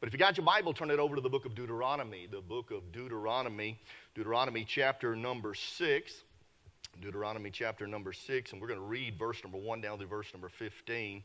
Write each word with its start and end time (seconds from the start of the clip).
But 0.00 0.06
if 0.06 0.12
you 0.12 0.18
got 0.18 0.36
your 0.36 0.46
Bible, 0.46 0.72
turn 0.72 0.90
it 0.90 1.00
over 1.00 1.16
to 1.16 1.20
the 1.20 1.28
book 1.28 1.44
of 1.44 1.56
Deuteronomy. 1.56 2.28
The 2.30 2.40
book 2.40 2.70
of 2.70 2.92
Deuteronomy, 2.92 3.78
Deuteronomy 4.14 4.64
chapter 4.64 5.16
number 5.16 5.54
6. 5.54 6.22
Deuteronomy 7.00 7.50
chapter 7.50 7.86
number 7.86 8.12
6, 8.12 8.52
and 8.52 8.60
we're 8.60 8.66
going 8.66 8.80
to 8.80 8.86
read 8.86 9.16
verse 9.18 9.42
number 9.44 9.58
1 9.58 9.80
down 9.80 9.98
to 9.98 10.06
verse 10.06 10.26
number 10.32 10.48
15. 10.48 11.22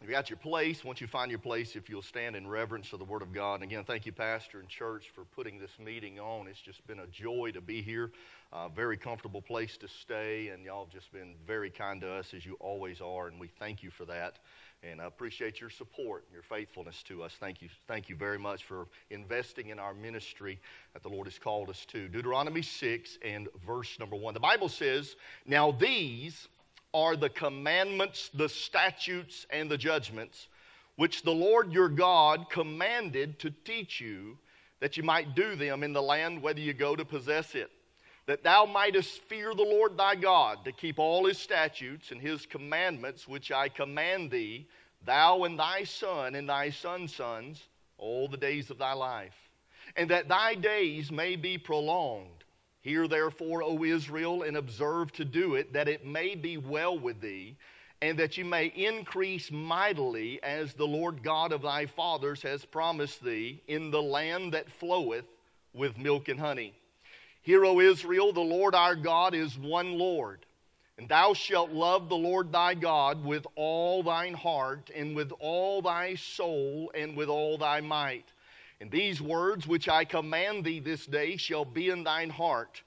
If 0.00 0.08
you 0.08 0.14
got 0.14 0.30
your 0.30 0.36
place, 0.36 0.84
once 0.84 1.00
you 1.00 1.06
find 1.06 1.30
your 1.30 1.38
place, 1.38 1.76
if 1.76 1.88
you'll 1.88 2.02
stand 2.02 2.34
in 2.34 2.48
reverence 2.48 2.90
to 2.90 2.96
the 2.96 3.04
Word 3.04 3.22
of 3.22 3.32
God. 3.32 3.56
And 3.56 3.64
again, 3.64 3.84
thank 3.84 4.04
you, 4.04 4.10
Pastor 4.10 4.58
and 4.58 4.68
church, 4.68 5.10
for 5.14 5.24
putting 5.24 5.60
this 5.60 5.70
meeting 5.78 6.18
on. 6.18 6.48
It's 6.48 6.60
just 6.60 6.84
been 6.88 6.98
a 6.98 7.06
joy 7.06 7.52
to 7.54 7.60
be 7.60 7.82
here. 7.82 8.10
Uh, 8.52 8.68
very 8.68 8.96
comfortable 8.96 9.40
place 9.40 9.76
to 9.76 9.86
stay, 9.86 10.48
and 10.48 10.64
y'all 10.64 10.86
have 10.86 10.92
just 10.92 11.12
been 11.12 11.34
very 11.46 11.70
kind 11.70 12.00
to 12.00 12.10
us 12.10 12.34
as 12.34 12.44
you 12.44 12.56
always 12.58 13.00
are, 13.00 13.28
and 13.28 13.38
we 13.38 13.46
thank 13.60 13.84
you 13.84 13.90
for 13.90 14.04
that. 14.06 14.40
And 14.82 15.00
I 15.00 15.04
appreciate 15.04 15.60
your 15.60 15.70
support, 15.70 16.24
and 16.26 16.34
your 16.34 16.42
faithfulness 16.42 17.04
to 17.04 17.22
us. 17.22 17.36
Thank 17.38 17.62
you, 17.62 17.68
thank 17.86 18.08
you 18.08 18.16
very 18.16 18.38
much 18.38 18.64
for 18.64 18.88
investing 19.10 19.68
in 19.68 19.78
our 19.78 19.94
ministry 19.94 20.58
that 20.92 21.02
the 21.02 21.08
Lord 21.08 21.28
has 21.28 21.38
called 21.38 21.70
us 21.70 21.84
to. 21.86 22.08
Deuteronomy 22.08 22.62
6 22.62 23.18
and 23.24 23.48
verse 23.64 23.96
number 24.00 24.16
1. 24.16 24.34
The 24.34 24.40
Bible 24.40 24.68
says, 24.68 25.14
Now 25.46 25.70
these 25.70 26.48
are 26.92 27.14
the 27.14 27.30
commandments, 27.30 28.30
the 28.34 28.48
statutes, 28.48 29.46
and 29.50 29.70
the 29.70 29.78
judgments 29.78 30.48
which 30.96 31.22
the 31.22 31.32
Lord 31.32 31.72
your 31.72 31.88
God 31.88 32.50
commanded 32.50 33.38
to 33.40 33.50
teach 33.50 34.00
you, 34.00 34.38
that 34.80 34.96
you 34.96 35.02
might 35.02 35.34
do 35.34 35.54
them 35.54 35.82
in 35.82 35.92
the 35.92 36.02
land 36.02 36.42
whether 36.42 36.60
you 36.60 36.72
go 36.72 36.94
to 36.96 37.04
possess 37.04 37.54
it. 37.54 37.70
That 38.26 38.42
thou 38.42 38.66
mightest 38.66 39.22
fear 39.22 39.54
the 39.54 39.62
Lord 39.62 39.96
thy 39.96 40.14
God, 40.14 40.64
to 40.64 40.72
keep 40.72 40.98
all 40.98 41.26
his 41.26 41.38
statutes 41.38 42.10
and 42.10 42.20
his 42.20 42.46
commandments 42.46 43.26
which 43.26 43.50
I 43.50 43.68
command 43.68 44.30
thee, 44.30 44.66
thou 45.04 45.44
and 45.44 45.58
thy 45.58 45.84
son 45.84 46.34
and 46.34 46.48
thy 46.48 46.70
son's 46.70 47.14
sons, 47.14 47.62
all 47.98 48.28
the 48.28 48.36
days 48.36 48.70
of 48.70 48.78
thy 48.78 48.92
life. 48.92 49.34
And 49.96 50.10
that 50.10 50.28
thy 50.28 50.54
days 50.54 51.10
may 51.10 51.36
be 51.36 51.58
prolonged 51.58 52.42
Hear 52.82 53.06
therefore, 53.06 53.62
O 53.62 53.84
Israel, 53.84 54.42
and 54.42 54.56
observe 54.56 55.12
to 55.12 55.24
do 55.24 55.54
it, 55.54 55.72
that 55.72 55.88
it 55.88 56.04
may 56.04 56.34
be 56.34 56.56
well 56.56 56.98
with 56.98 57.20
thee, 57.20 57.56
and 58.02 58.18
that 58.18 58.36
you 58.36 58.44
may 58.44 58.66
increase 58.66 59.52
mightily, 59.52 60.42
as 60.42 60.74
the 60.74 60.86
Lord 60.86 61.22
God 61.22 61.52
of 61.52 61.62
thy 61.62 61.86
fathers 61.86 62.42
has 62.42 62.64
promised 62.64 63.22
thee, 63.22 63.62
in 63.68 63.92
the 63.92 64.02
land 64.02 64.52
that 64.54 64.68
floweth 64.68 65.26
with 65.72 65.96
milk 65.96 66.28
and 66.28 66.40
honey. 66.40 66.74
Hear, 67.42 67.64
O 67.64 67.80
Israel, 67.80 68.32
the 68.32 68.40
Lord 68.40 68.74
our 68.74 68.94
God 68.94 69.34
is 69.34 69.58
one 69.58 69.98
Lord. 69.98 70.46
And 70.96 71.08
thou 71.08 71.34
shalt 71.34 71.72
love 71.72 72.08
the 72.08 72.16
Lord 72.16 72.52
thy 72.52 72.74
God 72.74 73.24
with 73.24 73.44
all 73.56 74.04
thine 74.04 74.34
heart, 74.34 74.90
and 74.94 75.16
with 75.16 75.32
all 75.40 75.82
thy 75.82 76.14
soul, 76.14 76.92
and 76.94 77.16
with 77.16 77.28
all 77.28 77.58
thy 77.58 77.80
might. 77.80 78.26
And 78.80 78.90
these 78.90 79.20
words 79.20 79.66
which 79.66 79.88
I 79.88 80.04
command 80.04 80.64
thee 80.64 80.78
this 80.78 81.04
day 81.06 81.36
shall 81.36 81.64
be 81.64 81.88
in 81.88 82.04
thine 82.04 82.30
heart. 82.30 82.82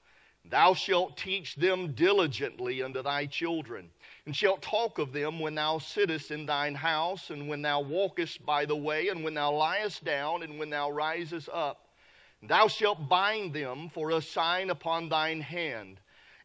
Thou 0.48 0.72
shalt 0.72 1.18
teach 1.18 1.56
them 1.56 1.92
diligently 1.92 2.82
unto 2.82 3.02
thy 3.02 3.26
children, 3.26 3.90
and 4.24 4.34
shalt 4.34 4.62
talk 4.62 4.98
of 4.98 5.12
them 5.12 5.38
when 5.38 5.56
thou 5.56 5.78
sittest 5.78 6.30
in 6.30 6.46
thine 6.46 6.74
house, 6.74 7.28
and 7.28 7.48
when 7.48 7.60
thou 7.60 7.80
walkest 7.80 8.46
by 8.46 8.64
the 8.64 8.76
way, 8.76 9.08
and 9.08 9.22
when 9.22 9.34
thou 9.34 9.52
liest 9.52 10.04
down, 10.04 10.42
and 10.42 10.58
when 10.58 10.70
thou 10.70 10.90
risest 10.90 11.50
up. 11.52 11.85
Thou 12.42 12.68
shalt 12.68 13.08
bind 13.08 13.54
them 13.54 13.88
for 13.88 14.10
a 14.10 14.20
sign 14.20 14.70
upon 14.70 15.08
thine 15.08 15.40
hand, 15.40 16.00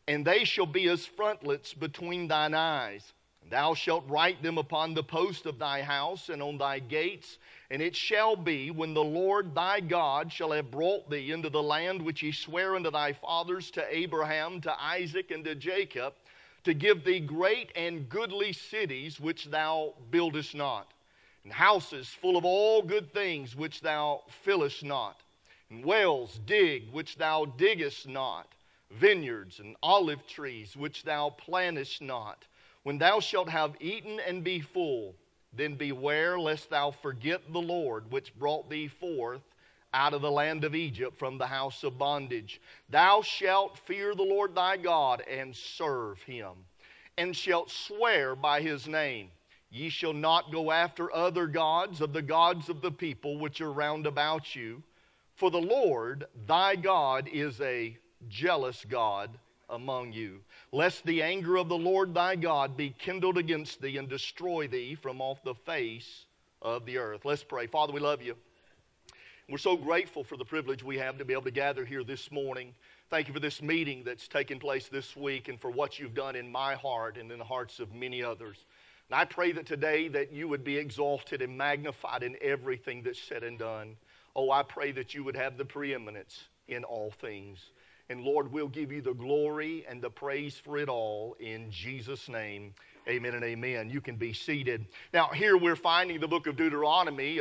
and 0.07 0.25
they 0.25 0.43
shall 0.43 0.65
be 0.65 0.87
as 0.87 1.05
frontlets 1.05 1.73
between 1.73 2.27
thine 2.27 2.53
eyes. 2.53 3.13
Thou 3.49 3.73
shalt 3.73 4.07
write 4.07 4.41
them 4.41 4.57
upon 4.57 4.93
the 4.93 5.03
post 5.03 5.45
of 5.45 5.59
thy 5.59 5.81
house 5.81 6.29
and 6.29 6.41
on 6.41 6.57
thy 6.57 6.79
gates 6.79 7.37
and 7.71 7.81
it 7.81 7.95
shall 7.95 8.35
be 8.35 8.69
when 8.69 8.93
the 8.93 9.03
Lord 9.03 9.55
thy 9.55 9.79
God 9.79 10.29
shall 10.29 10.51
have 10.51 10.69
brought 10.69 11.09
thee 11.09 11.31
into 11.31 11.49
the 11.49 11.63
land 11.63 12.01
which 12.01 12.19
he 12.19 12.33
sware 12.33 12.75
unto 12.75 12.91
thy 12.91 13.13
fathers, 13.13 13.71
to 13.71 13.95
Abraham, 13.95 14.59
to 14.61 14.83
Isaac, 14.83 15.31
and 15.31 15.45
to 15.45 15.55
Jacob, 15.55 16.13
to 16.65 16.73
give 16.73 17.05
thee 17.05 17.21
great 17.21 17.71
and 17.77 18.09
goodly 18.09 18.51
cities 18.51 19.21
which 19.21 19.45
thou 19.45 19.93
buildest 20.11 20.53
not, 20.53 20.91
and 21.45 21.53
houses 21.53 22.09
full 22.09 22.35
of 22.35 22.43
all 22.43 22.81
good 22.81 23.13
things 23.13 23.55
which 23.55 23.79
thou 23.79 24.21
fillest 24.43 24.83
not, 24.83 25.21
and 25.71 25.85
wells 25.85 26.39
dig 26.45 26.91
which 26.91 27.15
thou 27.15 27.45
diggest 27.45 28.07
not, 28.07 28.45
vineyards 28.91 29.59
and 29.59 29.75
olive 29.81 30.27
trees 30.27 30.75
which 30.75 31.03
thou 31.03 31.29
plantest 31.29 32.01
not. 32.01 32.45
When 32.83 32.97
thou 32.97 33.21
shalt 33.21 33.49
have 33.49 33.75
eaten 33.79 34.19
and 34.19 34.43
be 34.43 34.59
full, 34.59 35.15
then 35.53 35.75
beware 35.75 36.37
lest 36.37 36.69
thou 36.69 36.91
forget 36.91 37.53
the 37.53 37.61
Lord, 37.61 38.11
which 38.11 38.37
brought 38.37 38.69
thee 38.69 38.89
forth 38.89 39.41
out 39.93 40.13
of 40.13 40.21
the 40.21 40.31
land 40.31 40.63
of 40.63 40.75
Egypt 40.75 41.17
from 41.17 41.37
the 41.37 41.47
house 41.47 41.83
of 41.83 41.97
bondage. 41.97 42.59
Thou 42.89 43.21
shalt 43.21 43.77
fear 43.77 44.13
the 44.13 44.23
Lord 44.23 44.55
thy 44.55 44.77
God 44.77 45.23
and 45.29 45.55
serve 45.55 46.21
him, 46.23 46.51
and 47.17 47.35
shalt 47.35 47.69
swear 47.69 48.35
by 48.35 48.61
his 48.61 48.87
name. 48.87 49.29
Ye 49.69 49.87
shall 49.87 50.13
not 50.13 50.51
go 50.51 50.71
after 50.71 51.13
other 51.13 51.47
gods 51.47 52.01
of 52.01 52.11
the 52.11 52.21
gods 52.21 52.67
of 52.67 52.81
the 52.81 52.91
people 52.91 53.37
which 53.37 53.61
are 53.61 53.71
round 53.71 54.05
about 54.05 54.53
you, 54.53 54.83
for 55.41 55.49
the 55.49 55.57
Lord 55.57 56.25
thy 56.45 56.75
God 56.75 57.27
is 57.27 57.59
a 57.61 57.97
jealous 58.29 58.85
God 58.87 59.31
among 59.71 60.13
you, 60.13 60.41
lest 60.71 61.03
the 61.03 61.23
anger 61.23 61.57
of 61.57 61.67
the 61.67 61.75
Lord 61.75 62.13
thy 62.13 62.35
God 62.35 62.77
be 62.77 62.91
kindled 62.91 63.39
against 63.39 63.81
thee 63.81 63.97
and 63.97 64.07
destroy 64.07 64.67
thee 64.67 64.93
from 64.93 65.19
off 65.19 65.43
the 65.43 65.55
face 65.55 66.25
of 66.61 66.85
the 66.85 66.99
earth. 66.99 67.25
Let's 67.25 67.43
pray. 67.43 67.65
Father, 67.65 67.91
we 67.91 67.99
love 67.99 68.21
you. 68.21 68.35
We're 69.49 69.57
so 69.57 69.75
grateful 69.75 70.23
for 70.23 70.37
the 70.37 70.45
privilege 70.45 70.83
we 70.83 70.99
have 70.99 71.17
to 71.17 71.25
be 71.25 71.33
able 71.33 71.45
to 71.45 71.49
gather 71.51 71.85
here 71.85 72.03
this 72.03 72.31
morning. 72.31 72.75
Thank 73.09 73.27
you 73.27 73.33
for 73.33 73.39
this 73.39 73.63
meeting 73.63 74.03
that's 74.05 74.27
taken 74.27 74.59
place 74.59 74.89
this 74.89 75.15
week 75.15 75.47
and 75.47 75.59
for 75.59 75.71
what 75.71 75.97
you've 75.97 76.13
done 76.13 76.35
in 76.35 76.51
my 76.51 76.75
heart 76.75 77.17
and 77.17 77.31
in 77.31 77.39
the 77.39 77.43
hearts 77.43 77.79
of 77.79 77.95
many 77.95 78.21
others. 78.21 78.57
And 79.09 79.19
I 79.19 79.25
pray 79.25 79.53
that 79.53 79.65
today 79.65 80.07
that 80.09 80.31
you 80.31 80.47
would 80.49 80.63
be 80.63 80.77
exalted 80.77 81.41
and 81.41 81.57
magnified 81.57 82.21
in 82.21 82.37
everything 82.43 83.01
that's 83.01 83.19
said 83.19 83.43
and 83.43 83.57
done. 83.57 83.95
Oh, 84.35 84.51
I 84.51 84.63
pray 84.63 84.91
that 84.93 85.13
you 85.13 85.23
would 85.23 85.35
have 85.35 85.57
the 85.57 85.65
preeminence 85.65 86.45
in 86.67 86.83
all 86.83 87.11
things. 87.11 87.59
And 88.09 88.21
Lord, 88.21 88.51
we'll 88.51 88.67
give 88.67 88.91
you 88.91 89.01
the 89.01 89.13
glory 89.13 89.85
and 89.87 90.01
the 90.01 90.09
praise 90.09 90.55
for 90.57 90.77
it 90.77 90.89
all 90.89 91.35
in 91.39 91.71
Jesus' 91.71 92.27
name. 92.27 92.73
Amen 93.07 93.33
and 93.33 93.43
amen. 93.43 93.89
You 93.89 94.01
can 94.01 94.15
be 94.15 94.33
seated. 94.33 94.85
Now, 95.13 95.29
here 95.29 95.57
we're 95.57 95.75
finding 95.75 96.19
the 96.19 96.27
book 96.27 96.45
of 96.45 96.55
Deuteronomy. 96.55 97.39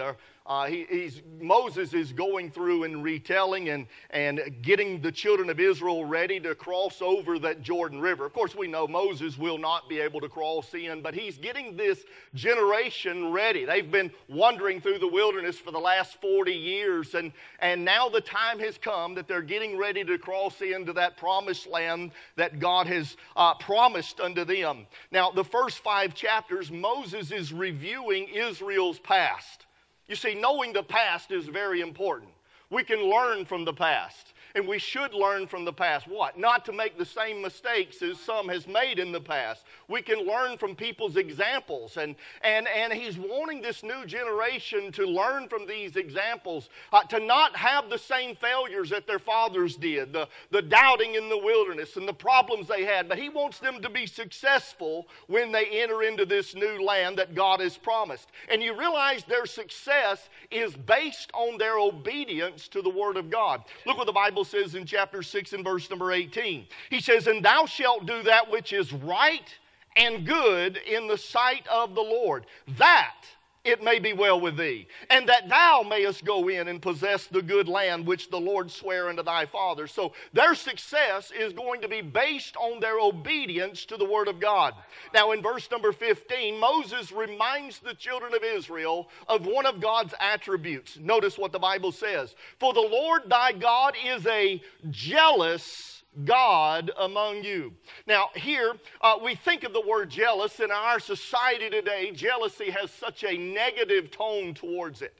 Uh, 0.51 0.67
he, 0.67 1.13
Moses 1.41 1.95
is 1.95 2.13
going 2.13 2.51
through 2.51 2.83
and 2.83 3.05
retelling 3.05 3.69
and, 3.69 3.87
and 4.11 4.41
getting 4.63 5.01
the 5.01 5.13
children 5.13 5.49
of 5.49 5.61
Israel 5.61 6.05
ready 6.05 6.41
to 6.41 6.57
cross 6.57 7.01
over 7.01 7.39
that 7.39 7.63
Jordan 7.63 8.01
River. 8.01 8.27
Of 8.27 8.33
course, 8.33 8.57
we 8.57 8.67
know 8.67 8.89
Moses 8.89 9.39
will 9.39 9.59
not 9.59 9.89
be 9.89 10.01
able 10.01 10.21
to 10.21 10.29
cross 10.29 10.75
in, 10.75 11.03
but 11.03 11.15
he's 11.15 11.39
getting 11.39 11.77
this 11.77 12.05
generation 12.35 13.31
ready. 13.31 13.65
They've 13.65 13.93
been 13.93 14.11
wandering 14.29 14.81
through 14.81 14.99
the 14.99 15.07
wilderness 15.07 15.57
for 15.57 15.71
the 15.71 15.79
last 15.79 16.21
40 16.21 16.53
years, 16.53 17.15
and, 17.15 17.31
and 17.61 17.85
now 17.85 18.09
the 18.09 18.21
time 18.21 18.59
has 18.59 18.77
come 18.77 19.15
that 19.15 19.29
they're 19.29 19.43
getting 19.43 19.79
ready 19.79 20.03
to 20.03 20.19
cross 20.19 20.61
into 20.63 20.93
that 20.95 21.17
promised 21.17 21.69
land 21.69 22.11
that 22.35 22.59
God 22.59 22.89
has 22.89 23.17
uh, 23.37 23.55
promised 23.55 24.19
unto 24.19 24.45
them. 24.45 24.89
Now, 25.13 25.31
the 25.31 25.45
first 25.45 25.79
five 25.79 26.13
chapters, 26.13 26.73
Moses 26.73 27.31
is 27.31 27.53
reviewing 27.53 28.27
Israel's 28.35 28.99
past. 28.99 29.67
You 30.11 30.17
see, 30.17 30.35
knowing 30.35 30.73
the 30.73 30.83
past 30.83 31.31
is 31.31 31.47
very 31.47 31.81
important. 31.81 32.33
We 32.69 32.83
can 32.83 32.99
learn 32.99 33.45
from 33.45 33.65
the 33.65 33.73
past. 33.73 34.35
And 34.55 34.67
we 34.67 34.79
should 34.79 35.15
learn 35.15 35.47
from 35.47 35.65
the 35.65 35.73
past. 35.73 36.09
What? 36.09 36.39
Not 36.39 36.65
to 36.67 36.73
make 36.73 36.99
the 36.99 37.05
same 37.05 37.43
mistakes 37.43 38.03
as 38.03 38.19
some 38.19 38.49
has 38.49 38.67
made 38.67 38.99
in 38.99 39.13
the 39.13 39.21
past. 39.21 39.65
We 39.89 40.03
can 40.03 40.27
learn 40.27 40.59
from 40.59 40.75
people's 40.75 41.17
examples. 41.17 41.97
And, 41.97 42.17
and, 42.43 42.67
and 42.69 42.93
he's 42.93 43.17
wanting 43.17 43.63
this 43.63 43.83
new 43.83 44.05
generation 44.07 44.93
to 44.93 45.07
learn 45.07 45.49
from 45.49 45.67
these 45.67 45.97
examples, 45.97 46.69
uh, 46.93 47.03
to 47.05 47.21
not 47.21 47.57
have 47.57 47.91
the 47.91 47.99
same 47.99 48.37
failures 48.37 48.91
that 48.91 49.07
their 49.07 49.19
fathers 49.19 49.77
did, 49.77 50.13
the, 50.13 50.29
the 50.51 50.63
doubting 50.63 51.15
in 51.15 51.29
the 51.29 51.39
wilderness 51.39 51.97
and 51.97 52.09
the 52.09 52.13
problems 52.13 52.69
they 52.69 52.85
had. 52.85 53.09
But 53.09 53.19
he 53.19 53.29
wants 53.29 53.59
them 53.59 53.81
to 53.83 53.91
be 53.91 54.07
successful 54.07 55.07
when 55.27 55.53
they 55.53 55.67
enter 55.67 56.03
into 56.03 56.27
this 56.27 56.55
new 56.55 56.85
land 56.85 57.19
that 57.19 57.35
God 57.35 57.61
has 57.61 57.77
promised. 57.77 58.29
And 58.49 58.63
you 58.63 58.79
realize 58.79 59.25
their 59.25 59.47
success 59.47 60.29
is 60.51 60.75
based 60.75 61.31
on 61.35 61.59
their 61.59 61.79
obedience 61.79 62.69
to 62.69 62.83
the 62.83 62.91
Word 62.91 63.17
of 63.17 63.31
God. 63.31 63.63
Look 63.87 63.99
what 63.99 64.07
the 64.07 64.13
Bible 64.13 64.40
Bible 64.41 64.59
says 64.59 64.75
in 64.75 64.87
chapter 64.87 65.23
6 65.23 65.53
and 65.53 65.63
verse 65.63 65.91
number 65.91 66.13
18. 66.13 66.65
He 66.89 67.01
says, 67.03 67.27
And 67.27 67.45
thou 67.45 67.67
shalt 67.67 68.07
do 68.07 68.23
that 68.23 68.51
which 68.51 68.73
is 68.73 68.91
right 68.91 69.55
and 69.97 70.27
good 70.27 70.79
in 70.79 71.07
the 71.07 71.19
sight 71.19 71.67
of 71.69 71.95
the 71.95 72.01
Lord, 72.01 72.47
that 72.79 73.17
it 73.65 73.83
may 73.83 73.99
be 73.99 74.15
well 74.15 74.41
with 74.41 74.57
thee, 74.57 74.87
and 75.11 75.29
that 75.29 75.49
thou 75.49 75.85
mayest 75.87 76.25
go 76.25 76.49
in 76.49 76.69
and 76.69 76.81
possess 76.81 77.27
the 77.27 77.43
good 77.43 77.69
land 77.69 78.07
which 78.07 78.31
the 78.31 78.41
Lord 78.41 78.71
sware 78.71 79.09
unto 79.11 79.23
thy 79.23 79.45
fathers. 79.45 79.93
So 79.93 80.13
their 80.33 80.55
success 80.55 81.31
is 81.31 81.53
going 81.53 81.83
to 81.83 81.89
be 81.89 82.01
based 82.01 82.57
on 82.57 82.81
their 82.81 82.99
obedience 82.99 83.85
to 83.87 83.99
the 83.99 84.05
word 84.05 84.29
of 84.29 84.41
God. 84.41 84.75
Now, 85.13 85.33
in 85.33 85.43
verse 85.43 85.71
number 85.71 85.93
15, 85.93 86.59
Moses 86.59 87.13
reminds 87.13 87.81
the 87.81 87.95
children 87.95 88.35
of 88.35 88.43
Israel 88.43 89.09
of 89.29 89.45
one 89.45 89.67
of 89.67 89.81
God's 89.81 90.15
attributes. 90.21 90.99
Notice 90.99 91.37
what 91.37 91.53
the 91.53 91.59
Bible 91.59 91.93
says 91.93 92.35
For 92.59 92.73
the 92.73 92.81
Lord 92.81 93.23
thy 93.29 93.53
God 93.53 93.95
is 94.07 94.27
a 94.27 94.63
jealous 94.91 96.00
God 96.25 96.91
among 96.99 97.45
you. 97.45 97.73
Now, 98.07 98.31
here 98.35 98.75
uh, 99.01 99.17
we 99.23 99.35
think 99.35 99.65
of 99.65 99.73
the 99.73 99.81
word 99.81 100.11
jealous. 100.11 100.61
In 100.61 100.71
our 100.71 100.99
society 100.99 101.71
today, 101.71 102.11
jealousy 102.13 102.71
has 102.71 102.91
such 102.91 103.25
a 103.25 103.37
negative 103.37 104.11
tone 104.11 104.55
towards 104.55 105.03
it. 105.03 105.15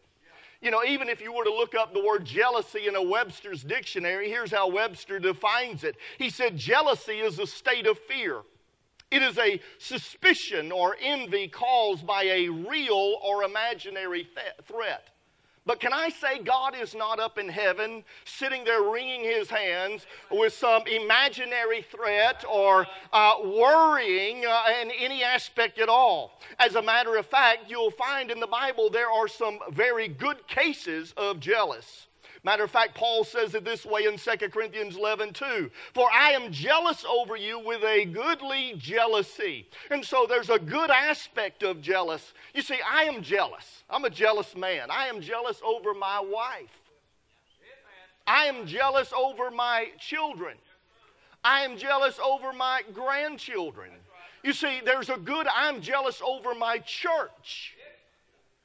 You 0.61 0.71
know, 0.71 0.85
even 0.85 1.09
if 1.09 1.23
you 1.23 1.33
were 1.33 1.45
to 1.45 1.51
look 1.51 1.75
up 1.75 1.95
the 1.95 2.05
word 2.05 2.25
jealousy 2.25 2.87
in 2.87 2.95
a 2.95 3.03
Webster's 3.03 3.63
dictionary, 3.63 4.29
here's 4.29 4.51
how 4.51 4.69
Webster 4.69 5.19
defines 5.19 5.85
it. 5.85 5.97
He 6.19 6.29
said, 6.29 6.57
Jealousy 6.57 7.21
is 7.21 7.39
a 7.39 7.47
state 7.47 7.87
of 7.87 7.99
fear. 7.99 8.43
It 9.11 9.23
is 9.23 9.39
a 9.39 9.61
suspicion 9.79 10.71
or 10.71 10.97
envy 11.01 11.49
caused 11.49 12.07
by 12.07 12.25
a 12.25 12.49
real 12.49 13.19
or 13.23 13.43
imaginary 13.43 14.25
th- 14.25 14.67
threat. 14.67 15.09
But 15.67 15.79
can 15.79 15.93
I 15.93 16.09
say 16.09 16.39
God 16.39 16.75
is 16.75 16.95
not 16.95 17.21
up 17.21 17.39
in 17.39 17.49
heaven 17.49 18.03
sitting 18.25 18.65
there 18.65 18.83
wringing 18.83 19.23
his 19.23 19.51
hands 19.51 20.07
with 20.31 20.55
some 20.55 20.87
imaginary 20.87 21.83
threat 21.83 22.45
or 22.49 22.87
uh, 23.13 23.35
worrying 23.45 24.45
uh, 24.47 24.63
in 24.81 24.91
any 24.91 25.23
aspect 25.23 25.79
at 25.79 25.89
all? 25.89 26.41
As 26.59 26.77
a 26.77 26.83
matter 26.83 27.17
of 27.17 27.27
fact, 27.27 27.71
you'll 27.71 27.91
find 27.91 28.31
in 28.31 28.41
the 28.41 28.47
Bible 28.47 28.89
there 28.89 29.11
are 29.11 29.29
some 29.29 29.59
very 29.71 30.09
good 30.09 30.47
cases 30.49 31.13
of 31.17 31.41
jealous. 31.41 32.07
Matter 32.43 32.65
of 32.65 32.71
fact, 32.71 32.95
Paul 32.95 33.25
says 33.25 33.55
it 33.55 33.65
this 33.65 33.85
way 33.85 34.05
in 34.05 34.17
2 34.17 34.49
Corinthians 34.49 34.97
11 34.97 35.35
2. 35.35 35.71
For 35.93 36.09
I 36.13 36.31
am 36.31 36.51
jealous 36.51 37.05
over 37.05 37.37
you 37.37 37.59
with 37.59 37.83
a 37.85 38.07
goodly 38.07 38.75
jealousy. 38.79 39.69
And 39.91 40.05
so 40.05 40.27
there's 40.29 40.49
a 40.49 40.59
good 40.59 40.91
aspect 40.91 41.63
of 41.63 41.83
jealous. 41.83 42.33
You 42.55 42.63
see, 42.63 42.79
I 42.91 43.05
am 43.05 43.23
jealous. 43.23 43.85
I'm 43.91 44.05
a 44.05 44.11
jealous 44.11 44.57
man. 44.57 44.91
I 44.91 45.07
am 45.07 45.21
jealous 45.21 45.61
over 45.65 45.93
my 45.93 46.21
wife. 46.21 46.71
I 48.27 48.45
am 48.45 48.67
jealous 48.67 49.13
over 49.13 49.51
my 49.51 49.89
children. 49.99 50.57
I 51.45 51.63
am 51.63 51.77
jealous 51.77 52.19
over 52.19 52.53
my 52.53 52.83
grandchildren. 52.95 53.91
You 54.43 54.53
see, 54.53 54.81
there's 54.85 55.11
a 55.11 55.17
good, 55.17 55.47
I'm 55.55 55.83
jealous 55.83 56.23
over 56.25 56.55
my 56.55 56.79
church. 56.79 57.77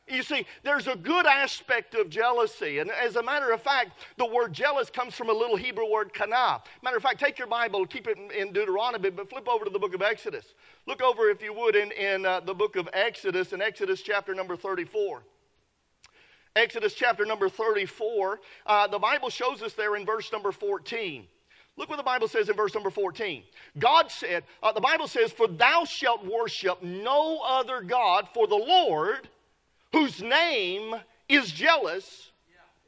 You 0.08 0.22
see, 0.22 0.46
there's 0.64 0.88
a 0.88 0.96
good 0.96 1.26
aspect 1.26 1.96
of 1.96 2.10
jealousy. 2.12 2.78
And 2.78 2.92
as 2.92 3.16
a 3.16 3.24
matter 3.24 3.52
of 3.52 3.62
fact, 3.62 3.92
the 4.18 4.26
word 4.26 4.54
jealous 4.54 4.92
comes 4.92 5.16
from 5.16 5.30
a 5.30 5.34
little 5.34 5.56
Hebrew 5.56 5.90
word 5.90 6.14
kana. 6.14 6.62
Matter 6.84 6.98
of 6.98 7.04
fact, 7.04 7.20
take 7.20 7.40
your 7.40 7.48
Bible, 7.48 7.86
keep 7.88 8.08
it 8.08 8.18
in 8.38 8.54
Deuteronomy, 8.54 9.10
but 9.10 9.30
flip 9.30 9.50
over 9.50 9.66
to 9.66 9.72
the 9.72 9.80
book 9.80 9.96
of 9.96 10.04
Exodus. 10.04 10.54
Look 10.86 11.02
over, 11.02 11.30
if 11.30 11.42
you 11.42 11.54
would, 11.54 11.76
in, 11.76 11.92
in 11.92 12.26
uh, 12.26 12.40
the 12.40 12.54
book 12.54 12.76
of 12.76 12.88
Exodus, 12.94 13.52
in 13.52 13.64
Exodus 13.64 14.02
chapter 14.02 14.36
number 14.36 14.56
34. 14.56 15.24
Exodus 16.56 16.94
chapter 16.94 17.26
number 17.26 17.50
34. 17.50 18.40
Uh, 18.66 18.88
the 18.88 19.00
Bible 19.00 19.32
shows 19.32 19.64
us 19.64 19.74
there 19.74 19.96
in 19.96 20.06
verse 20.06 20.32
number 20.32 20.52
14. 20.52 21.26
Look 21.78 21.90
what 21.90 21.98
the 21.98 22.04
Bible 22.04 22.28
says 22.28 22.48
in 22.48 22.56
verse 22.56 22.74
number 22.74 22.90
14. 22.90 23.44
God 23.80 24.10
said, 24.10 24.44
uh, 24.64 24.72
the 24.72 24.80
Bible 24.80 25.08
says, 25.08 25.32
For 25.32 25.48
thou 25.48 25.84
shalt 25.84 26.24
worship 26.24 26.82
no 26.82 27.42
other 27.46 27.82
God, 27.82 28.30
for 28.34 28.48
the 28.48 28.56
Lord, 28.56 29.28
whose 29.96 30.22
name 30.22 30.94
is 31.30 31.54
jealous 31.54 32.32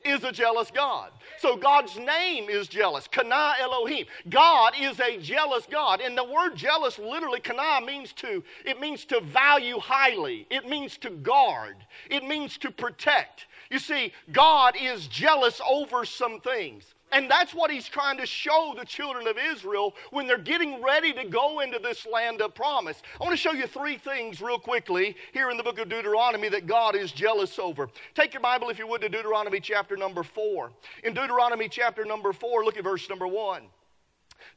is 0.04 0.26
a 0.26 0.32
jealous 0.32 0.70
God. 0.72 1.12
So 1.40 1.56
God's 1.56 1.98
name 1.98 2.50
is 2.50 2.68
jealous. 2.68 3.08
Kana 3.08 3.54
Elohim. 3.62 4.06
God 4.28 4.74
is 4.78 5.00
a 5.00 5.18
jealous 5.18 5.66
God. 5.72 6.02
And 6.02 6.18
the 6.18 6.24
word 6.26 6.56
jealous 6.56 7.00
literally, 7.00 7.40
kana 7.40 7.80
means 7.86 8.12
to, 8.14 8.44
it 8.66 8.82
means 8.82 9.06
to 9.06 9.22
value 9.22 9.80
highly. 9.80 10.48
It 10.50 10.68
means 10.68 10.98
to 10.98 11.10
guard. 11.10 11.78
It 12.10 12.26
means 12.26 12.58
to 12.58 12.72
protect. 12.72 13.46
You 13.72 13.80
see, 13.80 14.12
God 14.34 14.76
is 14.78 15.08
jealous 15.08 15.62
over 15.66 16.04
some 16.04 16.42
things. 16.42 16.94
And 17.12 17.32
that's 17.32 17.54
what 17.54 17.72
he's 17.72 17.88
trying 17.88 18.18
to 18.18 18.26
show 18.26 18.76
the 18.78 18.86
children 18.86 19.28
of 19.28 19.38
Israel 19.38 19.96
when 20.12 20.28
they're 20.28 20.38
getting 20.38 20.82
ready 20.84 21.14
to 21.14 21.26
go 21.26 21.62
into 21.62 21.80
this 21.80 22.06
land 22.06 22.42
of 22.42 22.54
promise. 22.54 23.02
I 23.20 23.24
want 23.24 23.32
to 23.32 23.38
show 23.38 23.54
you 23.54 23.66
three 23.66 23.98
things 23.98 24.42
real 24.42 24.60
quickly 24.60 25.16
here 25.32 25.50
in 25.50 25.56
the 25.56 25.64
book 25.64 25.80
of 25.80 25.88
Deuteronomy 25.88 26.50
that 26.50 26.68
God 26.68 26.96
is 26.96 27.14
jealous 27.14 27.60
over. 27.60 27.90
Take 28.14 28.34
your 28.34 28.42
Bible, 28.42 28.70
if 28.70 28.78
you 28.78 28.88
would, 28.88 29.02
to 29.02 29.10
Deuteronomy 29.10 29.62
chapter 29.62 29.96
number 29.96 30.22
four. 30.22 30.72
In 31.04 31.14
Deuteronomy 31.14 31.70
chapter 31.70 32.04
number 32.04 32.34
four, 32.34 32.66
look 32.66 32.78
at 32.78 32.84
verse 32.84 33.08
number 33.10 33.28
one. 33.28 33.64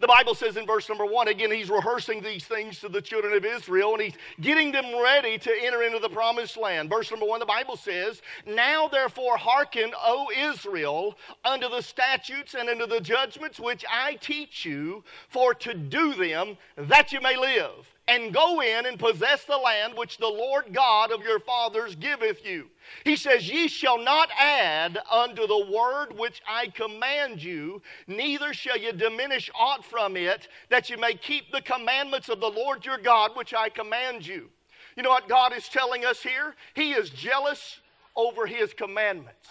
The 0.01 0.07
Bible 0.07 0.35
says 0.35 0.57
in 0.57 0.67
verse 0.67 0.89
number 0.89 1.05
one, 1.05 1.29
again, 1.29 1.51
he's 1.51 1.69
rehearsing 1.69 2.23
these 2.23 2.45
things 2.45 2.81
to 2.81 2.89
the 2.89 3.03
children 3.03 3.35
of 3.35 3.45
Israel 3.45 3.93
and 3.93 4.03
he's 4.03 4.15
getting 4.41 4.73
them 4.73 4.99
ready 4.99 5.37
to 5.37 5.53
enter 5.63 5.83
into 5.83 5.99
the 5.99 6.09
promised 6.09 6.57
land. 6.57 6.89
Verse 6.89 7.11
number 7.11 7.27
one, 7.27 7.39
the 7.39 7.45
Bible 7.45 7.77
says, 7.77 8.23
Now 8.47 8.89
therefore 8.89 9.37
hearken, 9.37 9.93
O 10.03 10.31
Israel, 10.35 11.19
unto 11.45 11.69
the 11.69 11.83
statutes 11.83 12.55
and 12.55 12.71
unto 12.71 12.87
the 12.87 13.01
judgments 13.01 13.61
which 13.61 13.85
I 13.91 14.15
teach 14.15 14.65
you, 14.65 15.05
for 15.29 15.53
to 15.55 15.75
do 15.75 16.15
them 16.15 16.57
that 16.79 17.13
you 17.13 17.21
may 17.21 17.37
live 17.37 17.95
and 18.09 18.33
go 18.33 18.63
in 18.63 18.87
and 18.87 18.99
possess 18.99 19.45
the 19.45 19.57
land 19.57 19.93
which 19.97 20.17
the 20.17 20.27
Lord 20.27 20.73
God 20.73 21.13
of 21.13 21.23
your 21.23 21.41
fathers 21.41 21.95
giveth 21.95 22.45
you. 22.45 22.69
He 23.05 23.17
says, 23.17 23.49
Ye 23.49 23.69
shall 23.69 23.99
not 23.99 24.29
add 24.39 24.99
unto 25.11 25.47
the 25.47 25.67
word 25.67 26.17
which 26.17 26.43
I 26.49 26.69
command 26.69 27.43
you, 27.43 27.83
neither 28.07 28.53
shall 28.53 28.77
ye 28.79 28.93
diminish 28.93 29.51
aught 29.59 29.85
from 29.85 30.17
it, 30.17 30.49
that 30.69 30.91
ye 30.91 30.97
may 30.97 31.15
keep 31.15 31.53
the 31.53 31.63
commandments 31.63 32.29
of 32.29 32.41
the 32.41 32.51
Lord 32.51 32.85
your 32.85 32.99
God 32.99 33.37
which 33.37 33.55
I 33.55 33.69
command 33.69 34.27
you. 34.27 34.49
You 34.97 35.03
know 35.03 35.11
what 35.11 35.29
God 35.29 35.53
is 35.53 35.69
telling 35.69 36.05
us 36.05 36.23
here? 36.23 36.55
He 36.75 36.93
is 36.93 37.11
jealous 37.11 37.81
over 38.17 38.47
his 38.47 38.75
commandments. 38.75 39.49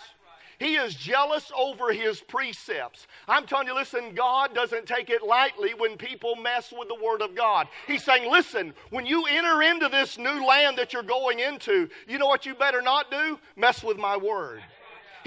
He 0.60 0.76
is 0.76 0.94
jealous 0.94 1.52
over 1.58 1.94
his 1.94 2.20
precepts. 2.20 3.08
I'm 3.28 3.46
telling 3.46 3.68
you, 3.68 3.74
listen, 3.74 4.14
God 4.14 4.54
doesn't 4.54 4.86
take 4.86 5.10
it 5.10 5.24
lightly 5.24 5.74
when 5.74 5.96
people 5.96 6.36
mess 6.36 6.74
with 6.78 6.90
the 6.90 7.02
Word 7.02 7.22
of 7.22 7.34
God. 7.34 7.68
He's 7.88 8.04
saying, 8.04 8.30
listen, 8.30 8.74
when 8.90 9.06
you 9.06 9.26
enter 9.26 9.62
into 9.62 9.88
this 9.88 10.18
new 10.18 10.46
land 10.46 10.78
that 10.78 10.92
you're 10.92 11.02
going 11.02 11.40
into, 11.40 11.90
you 12.08 12.18
know 12.18 12.28
what 12.28 12.46
you 12.46 12.56
better 12.56 12.82
not 12.82 13.10
do? 13.10 13.40
Mess 13.56 13.84
with 13.84 13.98
my 13.98 14.18
Word. 14.18 14.62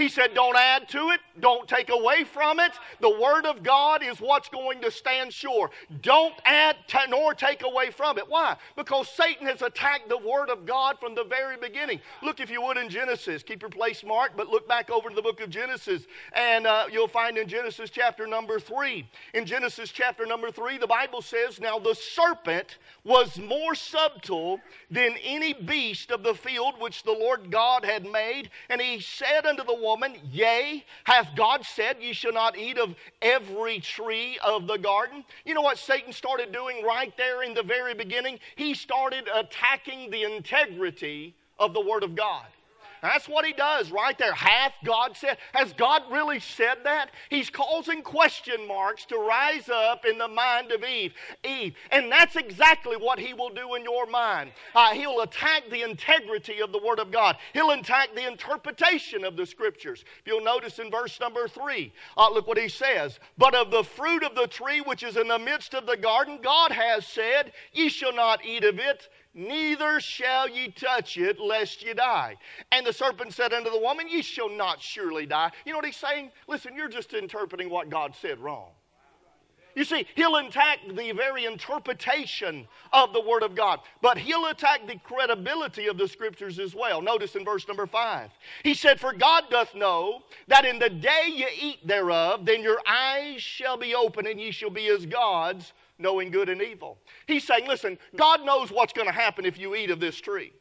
He 0.03 0.09
said, 0.09 0.35
Don't 0.35 0.57
add 0.57 0.89
to 0.89 1.11
it, 1.11 1.21
don't 1.39 1.69
take 1.69 1.89
away 1.89 2.25
from 2.25 2.59
it. 2.59 2.73
The 3.01 3.21
Word 3.21 3.47
of 3.47 3.63
God 3.63 4.03
is 4.03 4.21
what's 4.21 4.49
going 4.49 4.81
to 4.81 4.91
stand 4.91 5.33
sure. 5.33 5.71
Don't 6.01 6.35
add 6.45 6.75
t- 6.89 6.99
nor 7.09 7.35
take 7.35 7.63
away 7.63 7.93
from 7.93 8.19
it. 8.19 8.29
Why? 8.29 8.57
Because 8.75 9.09
Satan 9.09 9.47
has 9.47 9.63
attacked 9.63 10.09
the 10.09 10.19
Word 10.19 10.51
of 10.51 10.67
God 10.67 10.99
from 10.99 11.15
the 11.15 11.23
very 11.23 11.57
beginning. 11.57 12.01
Look, 12.21 12.41
if 12.41 12.51
you 12.51 12.61
would, 12.63 12.79
in 12.79 12.89
Genesis. 12.89 13.45
Keep 13.45 13.63
your 13.63 13.71
place 13.71 14.03
marked, 14.03 14.37
but 14.37 14.49
look 14.49 14.67
back 14.67 14.91
over 14.91 15.09
to 15.09 15.15
the 15.15 15.23
book 15.23 15.41
of 15.41 15.51
Genesis, 15.51 16.09
and 16.33 16.67
uh, 16.67 16.87
you'll 16.91 17.07
find 17.07 17.39
in 17.39 17.47
Genesis 17.47 17.89
chapter 17.89 18.27
number 18.27 18.59
3. 18.59 19.09
In 19.35 19.47
Genesis 19.47 19.91
chapter 19.91 20.27
number 20.27 20.51
3, 20.51 20.79
the 20.79 20.87
Bible 20.89 21.23
says, 21.23 21.61
Now 21.61 21.79
the 21.79 21.95
serpent 21.95 22.79
was 23.05 23.39
more 23.39 23.77
subtle 23.77 24.59
than 24.91 25.15
any 25.23 25.53
beast 25.53 26.11
of 26.11 26.25
the 26.25 26.35
field 26.35 26.75
which 26.81 27.05
the 27.05 27.13
Lord 27.13 27.53
God 27.53 27.85
had 27.85 28.05
made, 28.05 28.51
and 28.69 28.81
he 28.81 28.99
said 28.99 29.47
unto 29.47 29.63
the 29.65 29.75
woman, 29.75 29.92
Yea, 30.31 30.85
hath 31.05 31.35
God 31.37 31.65
said, 31.65 31.97
Ye 32.01 32.13
shall 32.13 32.33
not 32.33 32.57
eat 32.57 32.79
of 32.79 32.95
every 33.21 33.81
tree 33.81 34.39
of 34.45 34.67
the 34.67 34.77
garden? 34.77 35.25
You 35.45 35.55
know 35.55 35.63
what 35.63 35.79
Satan 35.79 36.13
started 36.13 36.53
doing 36.53 36.85
right 36.85 37.17
there 37.17 37.43
in 37.43 37.55
the 37.55 37.63
very 37.63 37.95
beginning? 37.95 38.39
He 38.57 38.75
started 38.75 39.29
attacking 39.35 40.11
the 40.11 40.25
integrity 40.25 41.35
of 41.59 41.75
the 41.75 41.81
Word 41.81 42.03
of 42.03 42.15
God. 42.15 42.47
That's 43.03 43.29
what 43.29 43.45
he 43.45 43.53
does 43.53 43.91
right 43.91 44.17
there. 44.17 44.33
Hath 44.33 44.75
God 44.85 45.17
said? 45.17 45.39
Has 45.53 45.73
God 45.73 46.03
really 46.09 46.39
said 46.39 46.79
that? 46.85 47.11
He's 47.31 47.51
causing 47.51 48.01
question 48.01 48.67
marks 48.69 49.05
to 49.07 49.17
rise 49.17 49.69
up 49.69 50.05
in 50.05 50.19
the 50.19 50.29
mind 50.29 50.71
of 50.71 50.85
Eve. 50.85 51.13
Eve. 51.43 51.75
And 51.91 52.11
that's 52.13 52.37
exactly 52.37 52.97
what 52.97 53.19
he 53.19 53.35
will 53.35 53.51
do 53.51 53.75
in 53.75 53.83
your 53.83 54.07
mind. 54.07 54.53
Uh, 54.73 54.91
he'll 54.91 55.23
attack 55.23 55.65
the 55.69 55.83
integrity 55.83 56.61
of 56.61 56.71
the 56.71 56.79
Word 56.79 57.01
of 57.01 57.11
God, 57.11 57.37
he'll 57.53 57.73
attack 57.73 58.15
the 58.15 58.27
interpretation 58.27 59.25
of 59.25 59.37
the 59.37 59.47
Scriptures. 59.47 60.05
If 60.21 60.27
you'll 60.27 60.45
notice 60.45 60.79
in 60.79 60.89
verse 60.89 61.19
number 61.19 61.49
three, 61.49 61.93
uh, 62.17 62.31
look 62.31 62.47
what 62.47 62.59
he 62.59 62.69
says. 62.69 63.19
But 63.37 63.57
of 63.57 63.73
the 63.73 63.83
fruit 63.83 64.23
of 64.23 64.37
the 64.37 64.47
tree 64.47 64.81
which 64.81 65.03
is 65.03 65.17
in 65.17 65.27
the 65.27 65.41
midst 65.41 65.75
of 65.75 65.87
the 65.87 65.97
garden, 65.97 66.39
God 66.41 66.71
has 66.71 67.05
said, 67.05 67.53
Ye 67.73 67.89
shall 67.89 68.15
not 68.15 68.45
eat 68.45 68.63
of 68.63 68.79
it 68.79 69.09
neither 69.35 70.01
shall 70.01 70.49
ye 70.49 70.69
touch 70.69 71.17
it, 71.17 71.41
lest 71.41 71.85
ye 71.85 71.95
die. 71.95 72.37
And 72.71 72.87
the 72.87 72.93
serpent 72.93 73.33
said 73.33 73.53
unto 73.53 73.71
the 73.71 73.79
woman, 73.79 74.09
Ye 74.09 74.23
shall 74.23 74.51
not 74.51 74.81
surely 74.81 75.27
die. 75.27 75.51
You 75.65 75.73
know 75.73 75.79
what 75.79 75.87
he's 75.87 75.97
saying? 75.97 76.31
Listen, 76.49 76.75
you're 76.77 76.89
just 76.89 77.13
interpreting 77.15 77.71
what 77.71 77.91
God 77.91 78.15
said 78.15 78.39
wrong. 78.39 78.71
You 79.75 79.85
see, 79.85 80.07
he'll 80.15 80.37
attack 80.37 80.81
the 80.87 81.13
very 81.13 81.47
interpretation 81.47 82.69
of 82.93 83.13
the 83.13 83.21
Word 83.21 83.43
of 83.43 83.55
God, 83.55 83.81
but 84.03 84.19
he'll 84.19 84.47
attack 84.47 84.87
the 84.87 84.99
credibility 84.99 85.87
of 85.87 85.97
the 85.97 86.07
Scriptures 86.07 86.59
as 86.59 86.75
well. 86.75 87.01
Notice 87.01 87.35
in 87.37 87.45
verse 87.45 87.67
number 87.67 87.87
five, 87.87 88.31
he 88.63 88.75
said, 88.75 89.01
For 89.01 89.13
God 89.13 89.45
doth 89.51 89.75
know 89.75 90.23
that 90.49 90.65
in 90.65 90.79
the 90.79 90.91
day 90.91 91.29
ye 91.29 91.47
eat 91.59 91.87
thereof, 91.87 92.45
then 92.45 92.63
your 92.63 92.81
eyes 92.87 93.41
shall 93.41 93.77
be 93.77 93.95
open, 93.95 94.27
and 94.27 94.41
ye 94.41 94.51
shall 94.51 94.71
be 94.71 94.89
as 94.89 95.07
gods, 95.07 95.73
knowing 96.03 96.31
good 96.31 96.49
and 96.49 96.61
evil. 96.61 96.99
He's 97.27 97.45
saying, 97.45 97.67
Listen, 97.67 97.99
God 98.17 98.45
knows 98.45 98.71
what's 98.71 98.93
going 98.93 99.09
to 99.09 99.15
happen 99.15 99.47
if 99.47 99.59
you 99.59 99.75
eat 99.75 99.91
of 99.91 100.01
this 100.01 100.21
tree. 100.21 100.53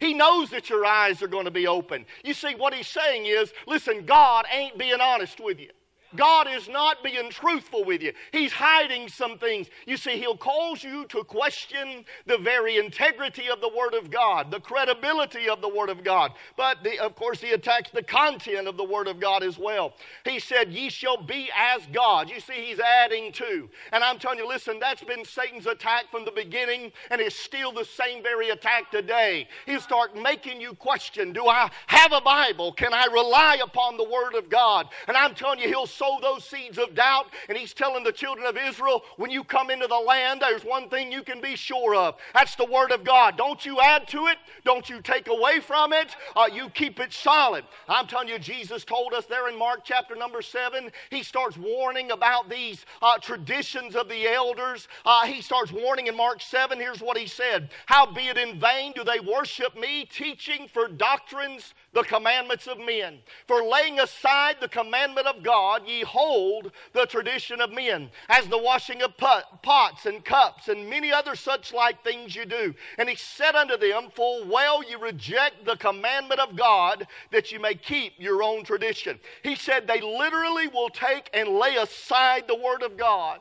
He 0.00 0.14
knows 0.14 0.50
that 0.50 0.70
your 0.70 0.84
eyes 0.84 1.22
are 1.22 1.28
going 1.28 1.46
to 1.46 1.50
be 1.50 1.66
open. 1.66 2.06
You 2.22 2.34
see, 2.34 2.54
what 2.54 2.74
he's 2.74 2.86
saying 2.86 3.26
is, 3.26 3.52
listen, 3.66 4.06
God 4.06 4.44
ain't 4.52 4.78
being 4.78 5.00
honest 5.00 5.40
with 5.40 5.58
you. 5.58 5.70
God 6.16 6.48
is 6.48 6.68
not 6.68 7.02
being 7.04 7.30
truthful 7.30 7.84
with 7.84 8.02
you. 8.02 8.12
He's 8.32 8.52
hiding 8.52 9.08
some 9.08 9.38
things. 9.38 9.68
You 9.86 9.96
see, 9.96 10.18
He'll 10.18 10.36
cause 10.36 10.82
you 10.82 11.04
to 11.06 11.22
question 11.24 12.04
the 12.26 12.38
very 12.38 12.78
integrity 12.78 13.48
of 13.48 13.60
the 13.60 13.68
Word 13.68 13.94
of 13.94 14.10
God, 14.10 14.50
the 14.50 14.60
credibility 14.60 15.48
of 15.48 15.60
the 15.60 15.68
Word 15.68 15.90
of 15.90 16.04
God. 16.04 16.32
But 16.56 16.82
the, 16.82 16.98
of 16.98 17.14
course, 17.14 17.40
He 17.40 17.52
attacks 17.52 17.90
the 17.90 18.02
content 18.02 18.68
of 18.68 18.76
the 18.76 18.84
Word 18.84 19.08
of 19.08 19.20
God 19.20 19.42
as 19.42 19.58
well. 19.58 19.94
He 20.24 20.38
said, 20.38 20.72
Ye 20.72 20.88
shall 20.88 21.22
be 21.22 21.50
as 21.56 21.82
God. 21.92 22.30
You 22.30 22.40
see, 22.40 22.54
He's 22.54 22.80
adding 22.80 23.32
to. 23.32 23.68
And 23.92 24.02
I'm 24.02 24.18
telling 24.18 24.38
you, 24.38 24.48
listen, 24.48 24.78
that's 24.78 25.04
been 25.04 25.24
Satan's 25.24 25.66
attack 25.66 26.10
from 26.10 26.24
the 26.24 26.32
beginning, 26.32 26.92
and 27.10 27.20
it's 27.20 27.36
still 27.36 27.72
the 27.72 27.84
same 27.84 28.22
very 28.22 28.50
attack 28.50 28.90
today. 28.90 29.48
He'll 29.66 29.80
start 29.80 30.16
making 30.16 30.60
you 30.60 30.74
question 30.74 31.32
Do 31.32 31.46
I 31.48 31.70
have 31.86 32.12
a 32.12 32.20
Bible? 32.20 32.72
Can 32.72 32.94
I 32.94 33.06
rely 33.12 33.58
upon 33.62 33.96
the 33.96 34.08
Word 34.08 34.34
of 34.34 34.48
God? 34.48 34.88
And 35.06 35.16
I'm 35.16 35.34
telling 35.34 35.58
you, 35.58 35.68
He'll 35.68 35.86
sow 35.98 36.18
those 36.22 36.44
seeds 36.44 36.78
of 36.78 36.94
doubt. 36.94 37.26
And 37.48 37.58
he's 37.58 37.74
telling 37.74 38.04
the 38.04 38.12
children 38.12 38.46
of 38.46 38.56
Israel, 38.56 39.02
when 39.16 39.30
you 39.30 39.44
come 39.44 39.70
into 39.70 39.86
the 39.86 39.98
land, 39.98 40.40
there's 40.40 40.64
one 40.64 40.88
thing 40.88 41.10
you 41.10 41.22
can 41.22 41.40
be 41.40 41.56
sure 41.56 41.94
of. 41.94 42.16
That's 42.34 42.54
the 42.54 42.64
Word 42.64 42.92
of 42.92 43.04
God. 43.04 43.36
Don't 43.36 43.64
you 43.66 43.80
add 43.80 44.06
to 44.08 44.26
it, 44.26 44.38
don't 44.64 44.88
you 44.88 45.00
take 45.02 45.28
away 45.28 45.60
from 45.60 45.92
it, 45.92 46.14
uh, 46.36 46.48
you 46.52 46.68
keep 46.70 47.00
it 47.00 47.12
solid. 47.12 47.64
I'm 47.88 48.06
telling 48.06 48.28
you, 48.28 48.38
Jesus 48.38 48.84
told 48.84 49.12
us 49.14 49.26
there 49.26 49.48
in 49.48 49.58
Mark 49.58 49.80
chapter 49.84 50.14
number 50.14 50.42
7, 50.42 50.90
he 51.10 51.22
starts 51.22 51.56
warning 51.56 52.10
about 52.10 52.48
these 52.48 52.86
uh, 53.02 53.18
traditions 53.18 53.96
of 53.96 54.08
the 54.08 54.26
elders. 54.28 54.88
Uh, 55.04 55.26
he 55.26 55.42
starts 55.42 55.72
warning 55.72 56.06
in 56.06 56.16
Mark 56.16 56.40
7. 56.40 56.78
Here's 56.78 57.00
what 57.00 57.16
he 57.16 57.26
said 57.26 57.70
Howbeit 57.86 58.36
in 58.36 58.60
vain 58.60 58.92
do 58.94 59.04
they 59.04 59.20
worship 59.20 59.76
me, 59.78 60.08
teaching 60.10 60.68
for 60.72 60.88
doctrines 60.88 61.74
the 61.92 62.02
commandments 62.02 62.66
of 62.66 62.78
men. 62.78 63.18
For 63.46 63.62
laying 63.62 64.00
aside 64.00 64.56
the 64.60 64.68
commandment 64.68 65.26
of 65.26 65.42
God, 65.42 65.82
ye 65.88 66.02
hold 66.02 66.72
the 66.92 67.06
tradition 67.06 67.60
of 67.60 67.72
men, 67.72 68.10
as 68.28 68.46
the 68.46 68.58
washing 68.58 69.02
of 69.02 69.16
pots 69.16 70.06
and 70.06 70.24
cups 70.24 70.68
and 70.68 70.88
many 70.88 71.12
other 71.12 71.34
such 71.34 71.72
like 71.72 72.02
things 72.02 72.34
you 72.34 72.44
do. 72.44 72.74
And 72.98 73.08
he 73.08 73.16
said 73.16 73.54
unto 73.54 73.76
them, 73.76 74.08
Full 74.14 74.46
well 74.46 74.82
you 74.88 74.98
reject 74.98 75.64
the 75.64 75.76
commandment 75.76 76.40
of 76.40 76.56
God 76.56 77.06
that 77.30 77.52
you 77.52 77.60
may 77.60 77.74
keep 77.74 78.12
your 78.18 78.42
own 78.42 78.64
tradition. 78.64 79.18
He 79.42 79.56
said 79.56 79.86
they 79.86 80.00
literally 80.00 80.68
will 80.68 80.90
take 80.90 81.30
and 81.32 81.48
lay 81.48 81.76
aside 81.76 82.44
the 82.46 82.56
word 82.56 82.82
of 82.82 82.96
God 82.96 83.40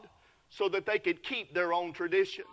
so 0.50 0.70
that 0.70 0.86
they 0.86 1.00
could 1.00 1.24
keep 1.24 1.54
their 1.54 1.74
own 1.74 1.94
traditions. 1.94 2.48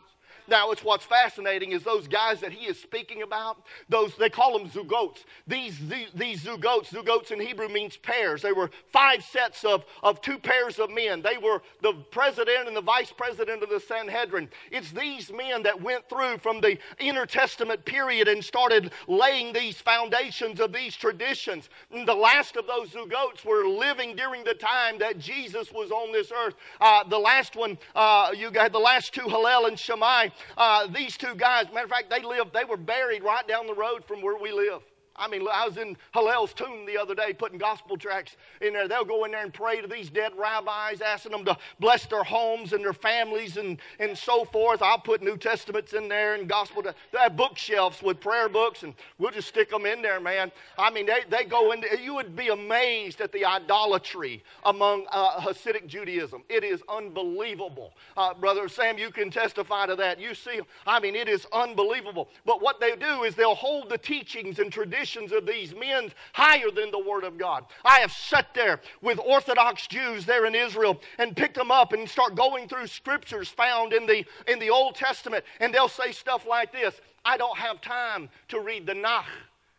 Now, 0.46 0.70
it's 0.72 0.84
what's 0.84 1.04
fascinating 1.04 1.72
is 1.72 1.82
those 1.82 2.06
guys 2.06 2.40
that 2.40 2.52
he 2.52 2.66
is 2.66 2.80
speaking 2.80 3.22
about, 3.22 3.62
those 3.88 4.14
they 4.16 4.28
call 4.28 4.58
them 4.58 4.68
zugotes. 4.68 5.24
These, 5.46 5.88
these, 5.88 6.08
these 6.14 6.44
zugotes, 6.44 6.88
zugotes 6.88 7.30
in 7.30 7.40
Hebrew 7.40 7.68
means 7.68 7.96
pairs. 7.96 8.42
They 8.42 8.52
were 8.52 8.70
five 8.92 9.24
sets 9.24 9.64
of, 9.64 9.84
of 10.02 10.20
two 10.20 10.38
pairs 10.38 10.78
of 10.78 10.90
men. 10.90 11.22
They 11.22 11.38
were 11.38 11.62
the 11.82 11.94
president 12.10 12.68
and 12.68 12.76
the 12.76 12.82
vice 12.82 13.10
president 13.10 13.62
of 13.62 13.70
the 13.70 13.80
Sanhedrin. 13.80 14.50
It's 14.70 14.90
these 14.92 15.32
men 15.32 15.62
that 15.62 15.80
went 15.80 16.08
through 16.08 16.38
from 16.38 16.60
the 16.60 16.78
intertestament 16.98 17.84
period 17.84 18.28
and 18.28 18.44
started 18.44 18.92
laying 19.08 19.52
these 19.52 19.78
foundations 19.78 20.60
of 20.60 20.72
these 20.72 20.94
traditions. 20.94 21.70
And 21.90 22.06
the 22.06 22.14
last 22.14 22.56
of 22.56 22.66
those 22.66 22.90
zugotes 22.90 23.44
were 23.44 23.66
living 23.66 24.14
during 24.14 24.44
the 24.44 24.54
time 24.54 24.98
that 24.98 25.18
Jesus 25.18 25.72
was 25.72 25.90
on 25.90 26.12
this 26.12 26.30
earth. 26.32 26.54
Uh, 26.80 27.04
the 27.04 27.18
last 27.18 27.56
one, 27.56 27.78
uh, 27.94 28.30
you 28.36 28.50
got 28.50 28.72
the 28.72 28.78
last 28.78 29.14
two, 29.14 29.28
Hillel 29.28 29.66
and 29.66 29.78
Shammai, 29.78 30.28
uh, 30.56 30.86
these 30.86 31.16
two 31.16 31.34
guys, 31.34 31.66
matter 31.72 31.84
of 31.84 31.90
fact, 31.90 32.10
they 32.10 32.22
lived, 32.22 32.52
they 32.52 32.64
were 32.64 32.76
buried 32.76 33.22
right 33.22 33.46
down 33.46 33.66
the 33.66 33.74
road 33.74 34.04
from 34.06 34.22
where 34.22 34.38
we 34.38 34.52
live. 34.52 34.82
I 35.16 35.28
mean, 35.28 35.46
I 35.52 35.66
was 35.66 35.76
in 35.76 35.96
Hillel's 36.12 36.52
tomb 36.52 36.86
the 36.86 36.98
other 36.98 37.14
day 37.14 37.32
putting 37.32 37.58
gospel 37.58 37.96
tracts 37.96 38.36
in 38.60 38.72
there. 38.72 38.88
They'll 38.88 39.04
go 39.04 39.24
in 39.24 39.30
there 39.30 39.44
and 39.44 39.54
pray 39.54 39.80
to 39.80 39.86
these 39.86 40.10
dead 40.10 40.32
rabbis, 40.36 41.00
asking 41.00 41.32
them 41.32 41.44
to 41.44 41.56
bless 41.78 42.06
their 42.06 42.24
homes 42.24 42.72
and 42.72 42.82
their 42.82 42.92
families 42.92 43.56
and, 43.56 43.78
and 44.00 44.18
so 44.18 44.44
forth. 44.44 44.82
I'll 44.82 44.98
put 44.98 45.22
New 45.22 45.36
Testaments 45.36 45.92
in 45.92 46.08
there 46.08 46.34
and 46.34 46.48
gospel. 46.48 46.82
They 46.82 46.92
have 47.18 47.36
bookshelves 47.36 48.02
with 48.02 48.18
prayer 48.18 48.48
books, 48.48 48.82
and 48.82 48.92
we'll 49.18 49.30
just 49.30 49.48
stick 49.48 49.70
them 49.70 49.86
in 49.86 50.02
there, 50.02 50.18
man. 50.18 50.50
I 50.76 50.90
mean, 50.90 51.06
they, 51.06 51.20
they 51.30 51.44
go 51.44 51.70
into, 51.70 51.86
you 52.02 52.14
would 52.14 52.34
be 52.34 52.48
amazed 52.48 53.20
at 53.20 53.30
the 53.30 53.44
idolatry 53.44 54.42
among 54.64 55.06
uh, 55.12 55.40
Hasidic 55.40 55.86
Judaism. 55.86 56.42
It 56.48 56.64
is 56.64 56.82
unbelievable. 56.88 57.92
Uh, 58.16 58.34
Brother 58.34 58.68
Sam, 58.68 58.98
you 58.98 59.12
can 59.12 59.30
testify 59.30 59.86
to 59.86 59.94
that. 59.94 60.18
You 60.18 60.34
see, 60.34 60.60
I 60.86 60.98
mean, 60.98 61.14
it 61.14 61.28
is 61.28 61.46
unbelievable. 61.52 62.30
But 62.44 62.60
what 62.60 62.80
they 62.80 62.96
do 62.96 63.22
is 63.22 63.36
they'll 63.36 63.54
hold 63.54 63.90
the 63.90 63.98
teachings 63.98 64.58
and 64.58 64.72
traditions 64.72 65.03
traditions 65.04 65.32
of 65.32 65.46
these 65.46 65.74
men 65.74 66.10
higher 66.32 66.70
than 66.70 66.90
the 66.90 66.98
Word 66.98 67.24
of 67.24 67.36
God. 67.36 67.64
I 67.84 67.98
have 68.00 68.12
sat 68.12 68.54
there 68.54 68.80
with 69.02 69.18
Orthodox 69.18 69.86
Jews 69.86 70.24
there 70.24 70.46
in 70.46 70.54
Israel 70.54 71.00
and 71.18 71.36
picked 71.36 71.56
them 71.56 71.70
up 71.70 71.92
and 71.92 72.08
start 72.08 72.34
going 72.34 72.68
through 72.68 72.86
scriptures 72.86 73.48
found 73.48 73.92
in 73.92 74.06
the, 74.06 74.24
in 74.48 74.58
the 74.58 74.70
Old 74.70 74.94
Testament, 74.94 75.44
and 75.60 75.74
they'll 75.74 75.88
say 75.88 76.12
stuff 76.12 76.46
like 76.48 76.72
this 76.72 77.00
I 77.24 77.36
don't 77.36 77.56
have 77.58 77.80
time 77.80 78.28
to 78.48 78.60
read 78.60 78.86
the 78.86 78.94
Nach 78.94 79.26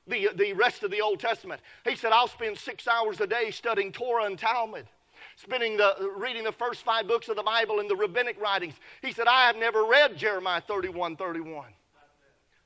the, 0.07 0.29
the 0.35 0.53
rest 0.53 0.83
of 0.83 0.91
the 0.91 1.01
Old 1.01 1.19
Testament. 1.19 1.59
He 1.83 1.95
said, 1.95 2.11
I'll 2.11 2.27
spend 2.27 2.59
six 2.59 2.87
hours 2.87 3.21
a 3.21 3.25
day 3.25 3.49
studying 3.49 3.91
Torah 3.91 4.25
and 4.25 4.37
Talmud, 4.37 4.85
spending 5.35 5.77
the, 5.77 6.11
reading 6.15 6.43
the 6.43 6.51
first 6.51 6.83
five 6.83 7.07
books 7.07 7.27
of 7.27 7.35
the 7.35 7.41
Bible 7.41 7.79
and 7.79 7.89
the 7.89 7.95
rabbinic 7.95 8.39
writings. 8.39 8.75
He 9.01 9.11
said, 9.11 9.25
I 9.27 9.47
have 9.47 9.55
never 9.55 9.83
read 9.85 10.15
Jeremiah 10.15 10.61
31 10.61 11.15
31. 11.15 11.65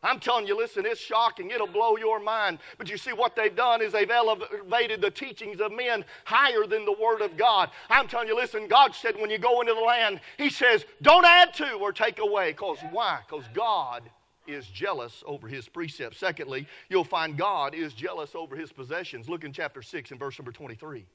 I'm 0.01 0.19
telling 0.19 0.47
you, 0.47 0.55
listen, 0.55 0.85
it's 0.85 0.99
shocking. 0.99 1.51
It'll 1.51 1.67
blow 1.67 1.97
your 1.97 2.21
mind. 2.21 2.59
But 2.77 2.89
you 2.89 2.97
see, 2.97 3.11
what 3.11 3.35
they've 3.35 3.55
done 3.55 3.81
is 3.81 3.91
they've 3.91 4.09
elevated 4.09 5.01
the 5.01 5.11
teachings 5.11 5.59
of 5.59 5.73
men 5.73 6.05
higher 6.23 6.65
than 6.65 6.85
the 6.85 6.95
Word 6.99 7.21
of 7.21 7.35
God. 7.35 7.69
I'm 7.89 8.07
telling 8.07 8.29
you, 8.29 8.35
listen, 8.35 8.67
God 8.69 8.95
said 8.95 9.15
when 9.19 9.29
you 9.29 9.37
go 9.37 9.59
into 9.59 9.73
the 9.73 9.81
land, 9.81 10.21
He 10.37 10.49
says, 10.49 10.85
don't 11.01 11.25
add 11.25 11.53
to 11.55 11.73
or 11.73 11.91
take 11.91 12.19
away. 12.19 12.51
Because 12.51 12.77
why? 12.91 13.19
Because 13.27 13.43
God 13.53 14.03
is 14.47 14.67
jealous 14.67 15.21
over 15.25 15.49
His 15.49 15.67
precepts. 15.67 16.17
Secondly, 16.17 16.65
you'll 16.87 17.03
find 17.03 17.37
God 17.37 17.75
is 17.75 17.93
jealous 17.93 18.35
over 18.35 18.55
His 18.55 18.71
possessions. 18.71 19.27
Look 19.27 19.43
in 19.43 19.51
chapter 19.51 19.81
6 19.81 20.11
and 20.11 20.19
verse 20.19 20.39
number 20.39 20.53
23. 20.53 21.05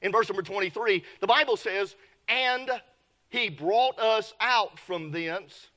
In 0.00 0.12
verse 0.12 0.30
number 0.30 0.42
23, 0.42 1.04
the 1.20 1.26
Bible 1.26 1.58
says, 1.58 1.94
And 2.26 2.70
He 3.28 3.50
brought 3.50 3.98
us 3.98 4.32
out 4.40 4.78
from 4.78 5.10
thence 5.10 5.68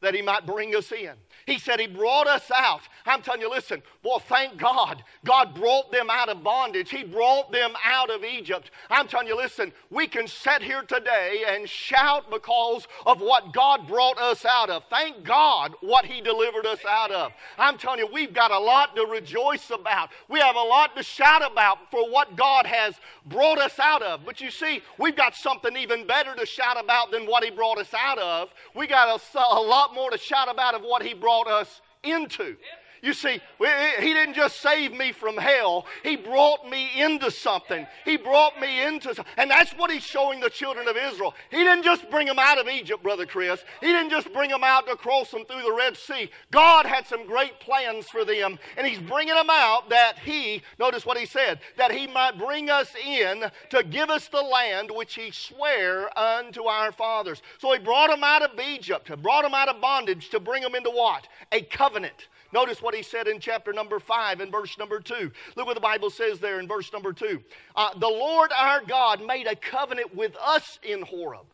that 0.00 0.14
he 0.14 0.22
might 0.22 0.46
bring 0.46 0.74
us 0.74 0.92
in. 0.92 1.12
He 1.46 1.58
said 1.58 1.80
he 1.80 1.86
brought 1.86 2.26
us 2.26 2.50
out. 2.54 2.82
I'm 3.06 3.22
telling 3.22 3.40
you, 3.40 3.50
listen, 3.50 3.82
well, 4.04 4.18
thank 4.18 4.58
God. 4.58 5.02
God 5.24 5.54
brought 5.54 5.90
them 5.90 6.08
out 6.10 6.28
of 6.28 6.44
bondage. 6.44 6.90
He 6.90 7.04
brought 7.04 7.50
them 7.50 7.72
out 7.84 8.10
of 8.10 8.22
Egypt. 8.22 8.70
I'm 8.90 9.08
telling 9.08 9.28
you, 9.28 9.36
listen, 9.36 9.72
we 9.90 10.06
can 10.06 10.26
sit 10.26 10.62
here 10.62 10.82
today 10.82 11.44
and 11.48 11.68
shout 11.68 12.30
because 12.30 12.86
of 13.06 13.20
what 13.20 13.52
God 13.52 13.88
brought 13.88 14.18
us 14.18 14.44
out 14.44 14.68
of. 14.68 14.84
Thank 14.90 15.24
God 15.24 15.74
what 15.80 16.04
he 16.04 16.20
delivered 16.20 16.66
us 16.66 16.80
out 16.88 17.10
of. 17.10 17.32
I'm 17.56 17.78
telling 17.78 18.00
you, 18.00 18.08
we've 18.12 18.34
got 18.34 18.50
a 18.50 18.58
lot 18.58 18.94
to 18.96 19.06
rejoice 19.06 19.70
about. 19.70 20.10
We 20.28 20.40
have 20.40 20.56
a 20.56 20.60
lot 20.60 20.96
to 20.96 21.02
shout 21.02 21.50
about 21.50 21.90
for 21.90 22.10
what 22.10 22.36
God 22.36 22.66
has 22.66 22.94
brought 23.26 23.58
us 23.58 23.78
out 23.78 24.02
of. 24.02 24.24
But 24.24 24.40
you 24.40 24.50
see, 24.50 24.82
we've 24.98 25.16
got 25.16 25.34
something 25.34 25.76
even 25.76 26.06
better 26.06 26.34
to 26.34 26.44
shout 26.44 26.82
about 26.82 27.10
than 27.10 27.24
what 27.24 27.42
he 27.42 27.50
brought 27.50 27.78
us 27.78 27.92
out 27.94 28.18
of. 28.18 28.50
We 28.74 28.86
got 28.86 29.08
a, 29.08 29.38
a 29.38 29.60
lot 29.60 29.87
lot 29.88 29.94
more 29.94 30.10
to 30.10 30.18
shout 30.18 30.48
about 30.50 30.74
of 30.74 30.82
what 30.82 31.02
he 31.02 31.14
brought 31.14 31.48
us 31.48 31.80
into. 32.02 32.56
You 33.02 33.12
see, 33.12 33.40
he 33.58 34.14
didn't 34.14 34.34
just 34.34 34.60
save 34.60 34.92
me 34.92 35.12
from 35.12 35.36
hell, 35.36 35.86
he 36.02 36.16
brought 36.16 36.68
me 36.68 36.90
into 37.00 37.30
something. 37.30 37.86
He 38.04 38.16
brought 38.16 38.60
me 38.60 38.84
into 38.84 39.14
something. 39.14 39.34
And 39.36 39.50
that's 39.50 39.72
what 39.72 39.90
he's 39.90 40.02
showing 40.02 40.40
the 40.40 40.50
children 40.50 40.88
of 40.88 40.96
Israel. 40.96 41.34
He 41.50 41.58
didn't 41.58 41.84
just 41.84 42.10
bring 42.10 42.26
them 42.26 42.38
out 42.38 42.58
of 42.58 42.68
Egypt, 42.68 43.02
Brother 43.02 43.26
Chris. 43.26 43.62
He 43.80 43.86
didn't 43.86 44.10
just 44.10 44.32
bring 44.32 44.50
them 44.50 44.64
out 44.64 44.86
to 44.86 44.96
cross 44.96 45.30
them 45.30 45.44
through 45.44 45.62
the 45.62 45.72
Red 45.72 45.96
Sea. 45.96 46.30
God 46.50 46.86
had 46.86 47.06
some 47.06 47.26
great 47.26 47.60
plans 47.60 48.06
for 48.08 48.24
them, 48.24 48.58
and 48.76 48.86
he's 48.86 48.98
bringing 48.98 49.34
them 49.34 49.50
out 49.50 49.88
that 49.90 50.18
he, 50.18 50.62
notice 50.78 51.06
what 51.06 51.18
he 51.18 51.26
said, 51.26 51.60
that 51.76 51.92
he 51.92 52.06
might 52.06 52.38
bring 52.38 52.70
us 52.70 52.92
in 53.06 53.44
to 53.70 53.82
give 53.84 54.10
us 54.10 54.28
the 54.28 54.40
land 54.40 54.90
which 54.92 55.14
he 55.14 55.30
sware 55.30 56.16
unto 56.18 56.64
our 56.64 56.92
fathers. 56.92 57.42
So 57.58 57.72
he 57.72 57.78
brought 57.78 58.10
them 58.10 58.24
out 58.24 58.42
of 58.42 58.58
Egypt, 58.58 59.10
brought 59.22 59.42
them 59.42 59.54
out 59.54 59.68
of 59.68 59.80
bondage 59.80 60.30
to 60.30 60.40
bring 60.40 60.62
them 60.62 60.74
into 60.74 60.90
what? 60.90 61.28
A 61.52 61.62
covenant 61.62 62.28
Notice 62.52 62.80
what 62.80 62.94
he 62.94 63.02
said 63.02 63.28
in 63.28 63.40
chapter 63.40 63.72
number 63.72 63.98
5 63.98 64.40
and 64.40 64.50
verse 64.50 64.78
number 64.78 65.00
2. 65.00 65.30
Look 65.56 65.66
what 65.66 65.74
the 65.74 65.80
Bible 65.80 66.10
says 66.10 66.38
there 66.38 66.60
in 66.60 66.68
verse 66.68 66.92
number 66.92 67.12
2. 67.12 67.40
Uh, 67.76 67.98
the 67.98 68.08
Lord 68.08 68.50
our 68.56 68.82
God 68.82 69.24
made 69.24 69.46
a 69.46 69.56
covenant 69.56 70.14
with 70.14 70.34
us 70.42 70.78
in 70.82 71.02
Horeb. 71.02 71.46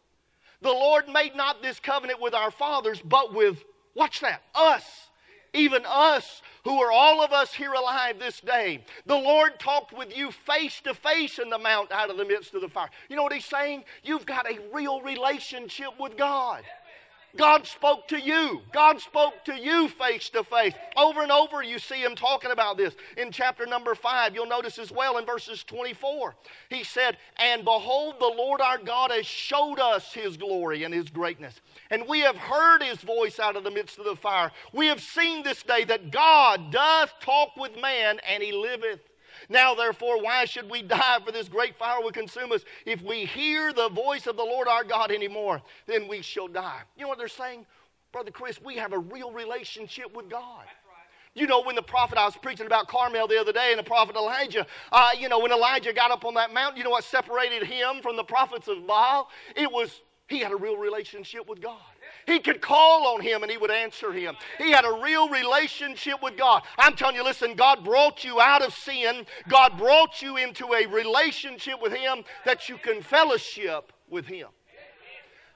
The 0.60 0.70
Lord 0.70 1.08
made 1.08 1.34
not 1.34 1.62
this 1.62 1.80
covenant 1.80 2.20
with 2.20 2.32
our 2.32 2.50
fathers, 2.50 3.00
but 3.04 3.34
with, 3.34 3.62
watch 3.94 4.20
that, 4.20 4.42
us. 4.54 4.84
Even 5.52 5.82
us, 5.86 6.42
who 6.64 6.82
are 6.82 6.90
all 6.90 7.22
of 7.22 7.32
us 7.32 7.52
here 7.52 7.72
alive 7.72 8.18
this 8.18 8.40
day. 8.40 8.82
The 9.06 9.14
Lord 9.14 9.60
talked 9.60 9.96
with 9.96 10.16
you 10.16 10.30
face 10.30 10.80
to 10.82 10.94
face 10.94 11.38
in 11.38 11.50
the 11.50 11.58
mount 11.58 11.92
out 11.92 12.10
of 12.10 12.16
the 12.16 12.24
midst 12.24 12.54
of 12.54 12.62
the 12.62 12.68
fire. 12.68 12.88
You 13.08 13.16
know 13.16 13.22
what 13.22 13.34
he's 13.34 13.44
saying? 13.44 13.84
You've 14.02 14.26
got 14.26 14.50
a 14.50 14.58
real 14.72 15.02
relationship 15.02 15.90
with 16.00 16.16
God. 16.16 16.64
God 17.36 17.66
spoke 17.66 18.06
to 18.08 18.18
you. 18.18 18.60
God 18.72 19.00
spoke 19.00 19.44
to 19.46 19.54
you 19.54 19.88
face 19.88 20.28
to 20.30 20.44
face. 20.44 20.72
Over 20.96 21.22
and 21.22 21.32
over, 21.32 21.62
you 21.62 21.78
see 21.78 22.02
him 22.02 22.14
talking 22.14 22.52
about 22.52 22.76
this. 22.76 22.94
In 23.16 23.32
chapter 23.32 23.66
number 23.66 23.94
5, 23.94 24.34
you'll 24.34 24.46
notice 24.46 24.78
as 24.78 24.92
well 24.92 25.18
in 25.18 25.26
verses 25.26 25.64
24, 25.64 26.34
he 26.70 26.84
said, 26.84 27.16
And 27.38 27.64
behold, 27.64 28.16
the 28.20 28.32
Lord 28.36 28.60
our 28.60 28.78
God 28.78 29.10
has 29.10 29.26
showed 29.26 29.80
us 29.80 30.12
his 30.12 30.36
glory 30.36 30.84
and 30.84 30.94
his 30.94 31.10
greatness. 31.10 31.60
And 31.90 32.06
we 32.06 32.20
have 32.20 32.36
heard 32.36 32.82
his 32.82 32.98
voice 32.98 33.40
out 33.40 33.56
of 33.56 33.64
the 33.64 33.70
midst 33.70 33.98
of 33.98 34.04
the 34.04 34.16
fire. 34.16 34.52
We 34.72 34.86
have 34.86 35.00
seen 35.00 35.42
this 35.42 35.62
day 35.62 35.84
that 35.84 36.12
God 36.12 36.70
doth 36.70 37.14
talk 37.20 37.56
with 37.56 37.80
man, 37.80 38.20
and 38.28 38.42
he 38.42 38.52
liveth. 38.52 39.00
Now, 39.48 39.74
therefore, 39.74 40.22
why 40.22 40.44
should 40.44 40.70
we 40.70 40.82
die? 40.82 41.18
For 41.24 41.32
this 41.32 41.48
great 41.48 41.76
fire 41.76 42.00
will 42.00 42.12
consume 42.12 42.52
us. 42.52 42.64
If 42.86 43.02
we 43.02 43.24
hear 43.24 43.72
the 43.72 43.88
voice 43.88 44.26
of 44.26 44.36
the 44.36 44.44
Lord 44.44 44.68
our 44.68 44.84
God 44.84 45.10
anymore, 45.10 45.62
then 45.86 46.08
we 46.08 46.22
shall 46.22 46.48
die. 46.48 46.82
You 46.96 47.02
know 47.02 47.08
what 47.08 47.18
they're 47.18 47.28
saying? 47.28 47.66
Brother 48.12 48.30
Chris, 48.30 48.60
we 48.62 48.76
have 48.76 48.92
a 48.92 48.98
real 48.98 49.32
relationship 49.32 50.14
with 50.14 50.30
God. 50.30 50.64
You 51.34 51.48
know, 51.48 51.62
when 51.62 51.74
the 51.74 51.82
prophet, 51.82 52.16
I 52.16 52.24
was 52.24 52.36
preaching 52.36 52.66
about 52.66 52.86
Carmel 52.86 53.26
the 53.26 53.40
other 53.40 53.52
day, 53.52 53.70
and 53.70 53.78
the 53.78 53.82
prophet 53.82 54.14
Elijah, 54.14 54.66
uh, 54.92 55.10
you 55.18 55.28
know, 55.28 55.40
when 55.40 55.50
Elijah 55.50 55.92
got 55.92 56.12
up 56.12 56.24
on 56.24 56.34
that 56.34 56.54
mountain, 56.54 56.78
you 56.78 56.84
know 56.84 56.90
what 56.90 57.02
separated 57.02 57.64
him 57.64 58.00
from 58.02 58.16
the 58.16 58.22
prophets 58.22 58.68
of 58.68 58.86
Baal? 58.86 59.28
It 59.56 59.70
was 59.70 60.02
he 60.28 60.38
had 60.38 60.52
a 60.52 60.56
real 60.56 60.76
relationship 60.76 61.48
with 61.48 61.60
God. 61.60 61.80
He 62.26 62.38
could 62.38 62.60
call 62.60 63.06
on 63.14 63.20
him 63.20 63.42
and 63.42 63.50
he 63.50 63.58
would 63.58 63.70
answer 63.70 64.12
him. 64.12 64.36
He 64.58 64.70
had 64.70 64.84
a 64.84 65.00
real 65.02 65.28
relationship 65.28 66.22
with 66.22 66.36
God. 66.36 66.62
I'm 66.78 66.94
telling 66.96 67.16
you, 67.16 67.24
listen, 67.24 67.54
God 67.54 67.84
brought 67.84 68.24
you 68.24 68.40
out 68.40 68.62
of 68.62 68.72
sin. 68.72 69.26
God 69.48 69.76
brought 69.76 70.22
you 70.22 70.36
into 70.36 70.72
a 70.72 70.86
relationship 70.86 71.80
with 71.82 71.92
him 71.92 72.24
that 72.44 72.68
you 72.68 72.76
can 72.78 73.02
fellowship 73.02 73.92
with 74.08 74.26
him. 74.26 74.48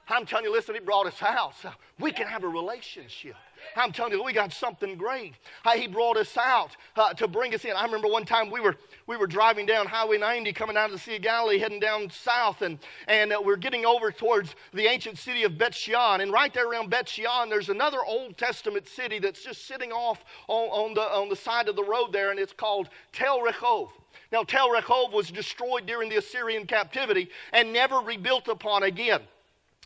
I'm 0.07 0.25
telling 0.25 0.45
you, 0.45 0.51
listen, 0.51 0.73
he 0.73 0.81
brought 0.81 1.05
us 1.05 1.21
out. 1.21 1.53
We 1.99 2.11
can 2.11 2.27
have 2.27 2.43
a 2.43 2.47
relationship. 2.47 3.35
I'm 3.75 3.91
telling 3.91 4.13
you, 4.13 4.23
we 4.23 4.33
got 4.33 4.51
something 4.51 4.95
great. 4.95 5.35
How 5.63 5.71
he 5.71 5.87
brought 5.87 6.17
us 6.17 6.35
out 6.37 6.75
uh, 6.95 7.13
to 7.15 7.27
bring 7.27 7.53
us 7.53 7.65
in. 7.65 7.71
I 7.71 7.83
remember 7.85 8.07
one 8.07 8.25
time 8.25 8.49
we 8.49 8.59
were 8.59 8.75
we 9.07 9.17
were 9.17 9.27
driving 9.27 9.65
down 9.65 9.87
Highway 9.87 10.17
90, 10.17 10.53
coming 10.53 10.77
out 10.77 10.87
of 10.87 10.91
the 10.91 10.99
Sea 10.99 11.15
of 11.15 11.21
Galilee, 11.21 11.59
heading 11.59 11.79
down 11.79 12.09
south, 12.09 12.61
and 12.61 12.79
and 13.07 13.33
uh, 13.33 13.41
we're 13.43 13.57
getting 13.57 13.85
over 13.85 14.11
towards 14.11 14.55
the 14.73 14.85
ancient 14.87 15.17
city 15.17 15.43
of 15.43 15.57
Bet 15.57 15.73
Shean. 15.73 16.21
And 16.21 16.31
right 16.31 16.53
there 16.53 16.69
around 16.69 16.89
Bet 16.89 17.07
Shean, 17.07 17.49
there's 17.49 17.69
another 17.69 17.99
Old 18.05 18.37
Testament 18.37 18.87
city 18.87 19.19
that's 19.19 19.43
just 19.43 19.67
sitting 19.67 19.91
off 19.91 20.23
on, 20.47 20.69
on 20.69 20.93
the 20.93 21.01
on 21.01 21.29
the 21.29 21.35
side 21.35 21.69
of 21.69 21.75
the 21.75 21.83
road 21.83 22.11
there, 22.11 22.31
and 22.31 22.39
it's 22.39 22.53
called 22.53 22.89
Tel 23.11 23.39
Rehov. 23.39 23.89
Now, 24.31 24.43
Tel 24.43 24.69
Rehov 24.69 25.11
was 25.11 25.31
destroyed 25.31 25.85
during 25.85 26.09
the 26.09 26.17
Assyrian 26.17 26.67
captivity 26.67 27.29
and 27.51 27.73
never 27.73 27.97
rebuilt 27.97 28.47
upon 28.47 28.83
again. 28.83 29.21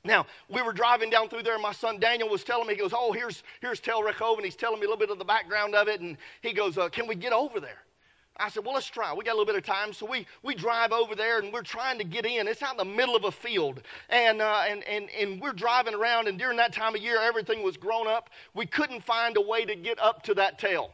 Now, 0.06 0.26
we 0.50 0.62
were 0.62 0.74
driving 0.74 1.10
down 1.10 1.30
through 1.30 1.44
there, 1.44 1.54
and 1.54 1.64
my 1.64 1.72
son 1.72 1.98
Daniel 1.98 2.28
was 2.28 2.44
telling 2.44 2.68
me, 2.68 2.74
he 2.74 2.80
goes, 2.80 2.92
Oh, 2.94 3.14
here's, 3.14 3.42
here's 3.62 3.80
Tel 3.80 4.04
Rehov, 4.04 4.36
and 4.36 4.44
he's 4.44 4.56
telling 4.56 4.82
me 4.82 4.86
a 4.86 4.90
little 4.90 4.98
bit 4.98 5.10
of 5.10 5.18
the 5.18 5.24
background 5.24 5.76
of 5.76 5.88
it, 5.88 6.02
and 6.02 6.18
he 6.42 6.52
goes, 6.52 6.78
uh, 6.78 6.90
Can 6.90 7.08
we 7.08 7.16
get 7.16 7.32
over 7.32 7.62
there? 7.62 7.84
I 8.36 8.50
said, 8.50 8.66
Well, 8.66 8.74
let's 8.74 8.90
try. 8.90 9.14
We 9.14 9.24
got 9.24 9.32
a 9.32 9.38
little 9.38 9.46
bit 9.46 9.56
of 9.56 9.64
time. 9.64 9.94
So 9.94 10.06
we, 10.06 10.28
we 10.42 10.56
drive 10.56 10.92
over 10.92 11.16
there, 11.16 11.40
and 11.40 11.54
we're 11.54 11.62
trying 11.62 11.98
to 12.00 12.04
get 12.04 12.26
in. 12.26 12.50
It's 12.50 12.62
out 12.62 12.72
in 12.72 12.78
the 12.78 12.96
middle 12.96 13.16
of 13.16 13.24
a 13.24 13.32
field, 13.32 13.82
and, 14.10 14.42
uh, 14.42 14.64
and, 14.68 14.84
and, 14.84 15.10
and 15.18 15.40
we're 15.40 15.54
driving 15.54 15.94
around, 15.94 16.28
and 16.28 16.38
during 16.38 16.58
that 16.58 16.74
time 16.74 16.96
of 16.96 17.02
year, 17.02 17.22
everything 17.22 17.64
was 17.64 17.78
grown 17.78 18.06
up. 18.06 18.30
We 18.54 18.66
couldn't 18.66 19.06
find 19.06 19.38
a 19.38 19.42
way 19.42 19.64
to 19.64 19.74
get 19.74 20.02
up 20.02 20.22
to 20.24 20.34
that 20.34 20.60
tel. 20.60 20.92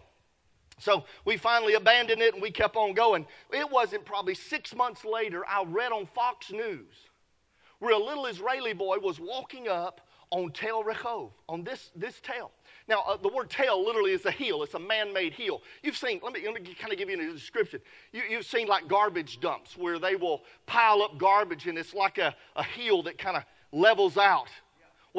So 0.78 1.06
we 1.26 1.36
finally 1.36 1.74
abandoned 1.74 2.22
it 2.22 2.36
and 2.36 2.42
we 2.42 2.52
kept 2.52 2.78
on 2.78 2.94
going. 2.94 3.28
It 3.52 3.70
wasn't 3.70 4.06
probably 4.06 4.34
six 4.34 4.74
months 4.74 5.04
later, 5.04 5.44
I 5.46 5.66
read 5.68 5.92
on 5.92 6.06
Fox 6.06 6.52
News 6.54 7.09
where 7.80 7.94
a 7.94 7.98
little 7.98 8.26
Israeli 8.26 8.74
boy 8.74 8.98
was 9.00 9.20
walking 9.20 9.68
up 9.68 10.02
on 10.32 10.52
Tel 10.52 10.84
Rehov, 10.84 11.32
on 11.48 11.64
this, 11.64 11.92
this 11.96 12.20
tel. 12.22 12.52
Now, 12.88 13.04
uh, 13.08 13.18
the 13.18 13.30
word 13.30 13.50
tel 13.50 13.84
literally 13.84 14.12
is 14.12 14.26
a 14.26 14.32
heel. 14.32 14.62
It's 14.62 14.76
a 14.76 14.80
man-made 14.80 15.34
heel. 15.34 15.62
You've 15.82 15.98
seen, 15.98 16.20
let 16.24 16.34
me, 16.34 16.42
let 16.46 16.54
me 16.54 16.76
kind 16.76 16.94
of 16.94 17.00
give 17.00 17.10
you 17.10 17.20
a 17.20 17.34
description. 17.34 17.82
You, 18.14 18.22
you've 18.30 18.46
seen 18.46 18.68
like 18.68 18.88
garbage 18.88 19.40
dumps 19.40 19.76
where 19.76 19.98
they 19.98 20.16
will 20.16 20.44
pile 20.68 21.02
up 21.02 21.18
garbage 21.18 21.68
and 21.68 21.78
it's 21.78 21.94
like 21.94 22.20
a, 22.20 22.36
a 22.56 22.64
heel 22.64 23.02
that 23.04 23.18
kind 23.18 23.38
of 23.38 23.44
levels 23.72 24.18
out 24.18 24.50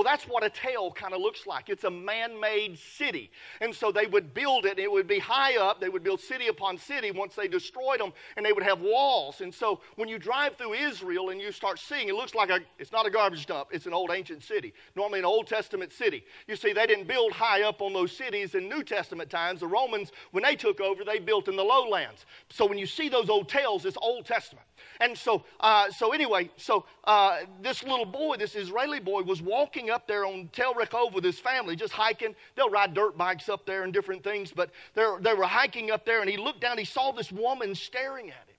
well, 0.01 0.11
that's 0.11 0.27
what 0.27 0.43
a 0.43 0.49
tel 0.49 0.91
kind 0.91 1.13
of 1.13 1.21
looks 1.21 1.47
like. 1.47 1.69
It's 1.69 1.85
a 1.85 1.91
man 1.91 2.41
made 2.41 2.79
city. 2.79 3.31
And 3.61 3.75
so 3.75 3.93
they 3.93 4.07
would 4.07 4.33
build 4.33 4.65
it, 4.65 4.79
it 4.79 4.91
would 4.91 5.07
be 5.07 5.19
high 5.19 5.59
up. 5.59 5.79
They 5.79 5.91
would 5.91 6.03
build 6.03 6.21
city 6.21 6.47
upon 6.47 6.79
city 6.79 7.11
once 7.11 7.35
they 7.35 7.49
destroyed 7.49 8.01
them, 8.01 8.15
and 8.39 8.47
they 8.47 8.55
would 8.55 8.63
have 8.63 8.81
walls. 8.81 9.43
And 9.43 9.55
so 9.55 9.83
when 9.97 10.09
you 10.09 10.19
drive 10.19 10.57
through 10.57 10.73
Israel 10.73 11.29
and 11.29 11.39
you 11.39 11.53
start 11.53 11.79
seeing, 11.79 12.09
it 12.09 12.15
looks 12.15 12.35
like 12.35 12.49
a, 12.49 12.61
it's 12.79 12.93
not 12.93 13.05
a 13.05 13.11
garbage 13.11 13.45
dump, 13.45 13.69
it's 13.73 13.85
an 13.85 13.93
old 13.93 14.11
ancient 14.11 14.43
city, 14.43 14.73
normally 14.97 15.19
an 15.19 15.27
Old 15.27 15.47
Testament 15.47 15.93
city. 15.93 16.25
You 16.49 16.57
see, 16.57 16.73
they 16.73 16.87
didn't 16.87 17.07
build 17.07 17.33
high 17.33 17.65
up 17.65 17.83
on 17.83 17.93
those 17.93 18.11
cities 18.11 18.55
in 18.55 18.71
New 18.71 18.83
Testament 18.83 19.29
times. 19.29 19.61
The 19.61 19.67
Romans, 19.67 20.13
when 20.31 20.45
they 20.45 20.57
took 20.57 20.81
over, 20.81 21.05
they 21.05 21.19
built 21.19 21.47
in 21.47 21.57
the 21.57 21.63
lowlands. 21.63 22.25
So 22.49 22.65
when 22.65 22.79
you 22.79 22.87
see 22.87 23.11
those 23.11 23.29
old 23.29 23.51
tels, 23.51 23.85
it's 23.85 23.99
Old 24.01 24.25
Testament. 24.25 24.65
And 25.01 25.17
so, 25.17 25.45
uh, 25.61 25.91
so 25.91 26.13
anyway, 26.13 26.51
so 26.57 26.87
uh, 27.05 27.41
this 27.61 27.83
little 27.83 28.07
boy, 28.07 28.37
this 28.39 28.55
Israeli 28.55 29.01
boy, 29.01 29.23
was 29.23 29.43
walking 29.43 29.90
up 29.91 30.07
there 30.07 30.25
on 30.25 30.49
Tel 30.53 30.75
Rehov 30.75 31.13
with 31.13 31.25
his 31.25 31.39
family, 31.39 31.77
just 31.77 31.93
hiking. 31.93 32.35
They'll 32.55 32.71
ride 32.71 32.95
dirt 32.95 33.17
bikes 33.17 33.49
up 33.49 33.67
there 33.67 33.83
and 33.83 33.93
different 33.93 34.25
things, 34.25 34.53
but 34.53 34.71
they 34.95 35.35
were 35.35 35.45
hiking 35.45 35.91
up 35.91 36.05
there, 36.05 36.21
and 36.21 36.31
he 36.31 36.37
looked 36.37 36.61
down. 36.61 36.79
He 36.79 36.85
saw 36.85 37.13
this 37.13 37.31
woman 37.31 37.75
staring 37.75 38.29
at 38.29 38.49
him, 38.49 38.57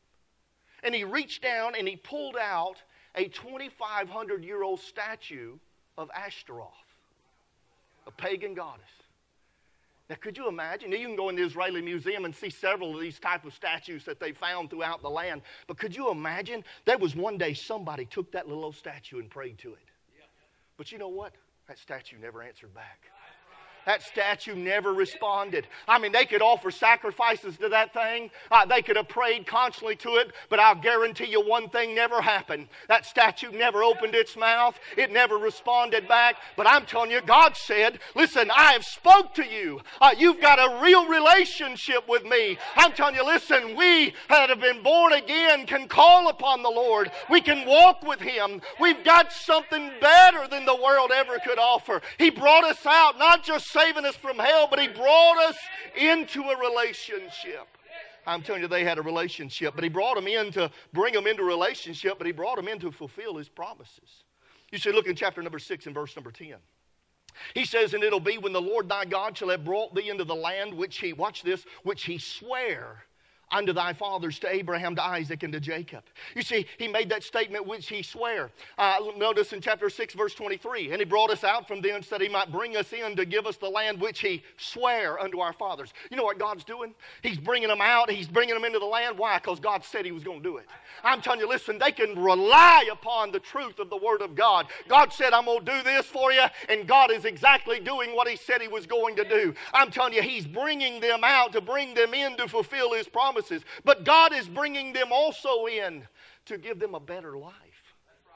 and 0.83 0.95
he 0.95 1.03
reached 1.03 1.41
down 1.41 1.73
and 1.77 1.87
he 1.87 1.95
pulled 1.95 2.37
out 2.37 2.75
a 3.15 3.27
2,500 3.27 4.43
year 4.43 4.63
old 4.63 4.79
statue 4.79 5.57
of 5.97 6.09
Ashtaroth, 6.15 6.71
a 8.07 8.11
pagan 8.11 8.53
goddess. 8.53 8.85
Now, 10.09 10.17
could 10.19 10.37
you 10.37 10.49
imagine? 10.49 10.91
You 10.91 11.07
can 11.07 11.15
go 11.15 11.29
in 11.29 11.37
the 11.37 11.43
Israeli 11.43 11.81
museum 11.81 12.25
and 12.25 12.35
see 12.35 12.49
several 12.49 12.93
of 12.93 12.99
these 12.99 13.17
type 13.17 13.45
of 13.45 13.53
statues 13.53 14.03
that 14.03 14.19
they 14.19 14.33
found 14.33 14.69
throughout 14.69 15.01
the 15.01 15.09
land. 15.09 15.41
But 15.67 15.77
could 15.77 15.95
you 15.95 16.11
imagine? 16.11 16.65
There 16.83 16.97
was 16.97 17.15
one 17.15 17.37
day 17.37 17.53
somebody 17.53 18.03
took 18.05 18.29
that 18.33 18.45
little 18.45 18.65
old 18.65 18.75
statue 18.75 19.19
and 19.19 19.29
prayed 19.29 19.57
to 19.59 19.71
it. 19.71 19.90
But 20.77 20.91
you 20.91 20.97
know 20.97 21.09
what? 21.09 21.33
That 21.67 21.77
statue 21.77 22.17
never 22.19 22.41
answered 22.41 22.73
back. 22.73 23.11
That 23.85 24.01
statue 24.03 24.55
never 24.55 24.93
responded. 24.93 25.67
I 25.87 25.99
mean, 25.99 26.11
they 26.11 26.25
could 26.25 26.41
offer 26.41 26.71
sacrifices 26.71 27.57
to 27.57 27.69
that 27.69 27.93
thing. 27.93 28.29
Uh, 28.51 28.65
they 28.65 28.81
could 28.81 28.95
have 28.95 29.07
prayed 29.07 29.47
constantly 29.47 29.95
to 29.97 30.17
it, 30.17 30.31
but 30.49 30.59
I'll 30.59 30.75
guarantee 30.75 31.25
you 31.25 31.41
one 31.41 31.69
thing 31.69 31.95
never 31.95 32.21
happened. 32.21 32.67
That 32.87 33.05
statue 33.05 33.51
never 33.51 33.83
opened 33.83 34.15
its 34.15 34.37
mouth. 34.37 34.79
It 34.97 35.11
never 35.11 35.37
responded 35.37 36.07
back. 36.07 36.35
But 36.55 36.67
I'm 36.67 36.85
telling 36.85 37.11
you, 37.11 37.21
God 37.21 37.57
said, 37.57 37.99
listen, 38.15 38.51
I 38.51 38.73
have 38.73 38.85
spoke 38.85 39.33
to 39.35 39.45
you. 39.45 39.81
Uh, 39.99 40.13
you've 40.17 40.41
got 40.41 40.59
a 40.59 40.81
real 40.81 41.07
relationship 41.07 42.07
with 42.07 42.23
me. 42.23 42.57
I'm 42.75 42.91
telling 42.91 43.15
you, 43.15 43.25
listen, 43.25 43.75
we 43.75 44.13
that 44.29 44.49
have 44.49 44.61
been 44.61 44.83
born 44.83 45.13
again 45.13 45.65
can 45.65 45.87
call 45.87 46.29
upon 46.29 46.61
the 46.63 46.69
Lord. 46.69 47.11
We 47.29 47.41
can 47.41 47.67
walk 47.67 48.03
with 48.03 48.19
Him. 48.19 48.61
We've 48.79 49.03
got 49.03 49.31
something 49.31 49.91
better 49.99 50.47
than 50.47 50.65
the 50.65 50.75
world 50.75 51.11
ever 51.13 51.39
could 51.39 51.59
offer. 51.59 52.01
He 52.17 52.29
brought 52.29 52.63
us 52.63 52.85
out, 52.85 53.17
not 53.17 53.43
just 53.43 53.71
saving 53.81 54.05
us 54.05 54.15
from 54.15 54.37
hell, 54.37 54.67
but 54.69 54.79
He 54.79 54.87
brought 54.87 55.37
us 55.49 55.57
into 55.95 56.43
a 56.43 56.57
relationship. 56.57 57.67
I'm 58.27 58.41
telling 58.41 58.61
you, 58.61 58.67
they 58.67 58.83
had 58.83 58.97
a 58.97 59.01
relationship, 59.01 59.73
but 59.75 59.83
He 59.83 59.89
brought 59.89 60.15
them 60.15 60.27
in 60.27 60.51
to 60.53 60.69
bring 60.93 61.13
them 61.13 61.27
into 61.27 61.43
relationship, 61.43 62.17
but 62.17 62.27
He 62.27 62.33
brought 62.33 62.57
them 62.57 62.67
in 62.67 62.79
to 62.79 62.91
fulfill 62.91 63.37
His 63.37 63.49
promises. 63.49 64.23
You 64.71 64.77
should 64.77 64.95
look 64.95 65.07
in 65.07 65.15
chapter 65.15 65.41
number 65.41 65.59
6 65.59 65.85
and 65.85 65.95
verse 65.95 66.15
number 66.15 66.31
10. 66.31 66.55
He 67.53 67.65
says, 67.65 67.93
And 67.93 68.03
it'll 68.03 68.19
be 68.19 68.37
when 68.37 68.53
the 68.53 68.61
Lord 68.61 68.89
thy 68.89 69.05
God 69.05 69.37
shall 69.37 69.49
have 69.49 69.65
brought 69.65 69.95
thee 69.95 70.09
into 70.09 70.23
the 70.23 70.35
land 70.35 70.73
which 70.73 70.99
he, 70.99 71.13
watch 71.13 71.43
this, 71.43 71.65
which 71.83 72.03
he 72.03 72.17
sware 72.17 73.03
unto 73.51 73.73
thy 73.73 73.93
fathers, 73.93 74.39
to 74.39 74.53
Abraham, 74.53 74.95
to 74.95 75.03
Isaac, 75.03 75.43
and 75.43 75.53
to 75.53 75.59
Jacob. 75.59 76.03
You 76.35 76.41
see, 76.41 76.65
he 76.77 76.87
made 76.87 77.09
that 77.09 77.23
statement 77.23 77.67
which 77.67 77.87
he 77.87 78.01
sware. 78.01 78.51
Uh, 78.77 78.97
notice 79.17 79.53
in 79.53 79.61
chapter 79.61 79.89
6, 79.89 80.13
verse 80.13 80.33
23, 80.33 80.91
and 80.91 80.99
he 80.99 81.05
brought 81.05 81.31
us 81.31 81.43
out 81.43 81.67
from 81.67 81.81
thence 81.81 82.07
that 82.09 82.21
he 82.21 82.29
might 82.29 82.51
bring 82.51 82.77
us 82.77 82.93
in 82.93 83.15
to 83.15 83.25
give 83.25 83.45
us 83.45 83.57
the 83.57 83.69
land 83.69 83.99
which 83.99 84.19
he 84.19 84.43
sware 84.57 85.19
unto 85.19 85.39
our 85.39 85.53
fathers. 85.53 85.93
You 86.09 86.17
know 86.17 86.23
what 86.23 86.39
God's 86.39 86.63
doing? 86.63 86.93
He's 87.21 87.37
bringing 87.37 87.67
them 87.67 87.81
out, 87.81 88.09
he's 88.09 88.27
bringing 88.27 88.55
them 88.55 88.65
into 88.65 88.79
the 88.79 88.85
land. 88.85 89.17
Why? 89.17 89.37
Because 89.37 89.59
God 89.59 89.83
said 89.83 90.05
he 90.05 90.11
was 90.11 90.23
going 90.23 90.41
to 90.41 90.49
do 90.49 90.57
it. 90.57 90.65
I'm 91.03 91.21
telling 91.21 91.39
you, 91.39 91.47
listen, 91.47 91.79
they 91.79 91.91
can 91.91 92.17
rely 92.17 92.87
upon 92.91 93.31
the 93.31 93.39
truth 93.39 93.79
of 93.79 93.89
the 93.89 93.97
Word 93.97 94.21
of 94.21 94.35
God. 94.35 94.67
God 94.87 95.11
said, 95.11 95.33
I'm 95.33 95.45
going 95.45 95.65
to 95.65 95.71
do 95.71 95.83
this 95.83 96.05
for 96.05 96.31
you, 96.31 96.45
and 96.69 96.87
God 96.87 97.11
is 97.11 97.25
exactly 97.25 97.79
doing 97.79 98.15
what 98.15 98.27
he 98.27 98.35
said 98.35 98.61
he 98.61 98.67
was 98.67 98.85
going 98.85 99.15
to 99.15 99.27
do. 99.27 99.53
I'm 99.73 99.91
telling 99.91 100.13
you, 100.13 100.21
he's 100.21 100.45
bringing 100.45 100.99
them 100.99 101.21
out 101.23 101.53
to 101.53 101.61
bring 101.61 101.93
them 101.93 102.13
in 102.13 102.37
to 102.37 102.47
fulfill 102.47 102.93
his 102.93 103.07
promise 103.07 103.40
but 103.83 104.03
God 104.03 104.33
is 104.33 104.47
bringing 104.47 104.93
them 104.93 105.11
also 105.11 105.65
in 105.65 106.03
to 106.45 106.57
give 106.57 106.79
them 106.79 106.95
a 106.95 106.99
better 106.99 107.37
life. 107.37 107.53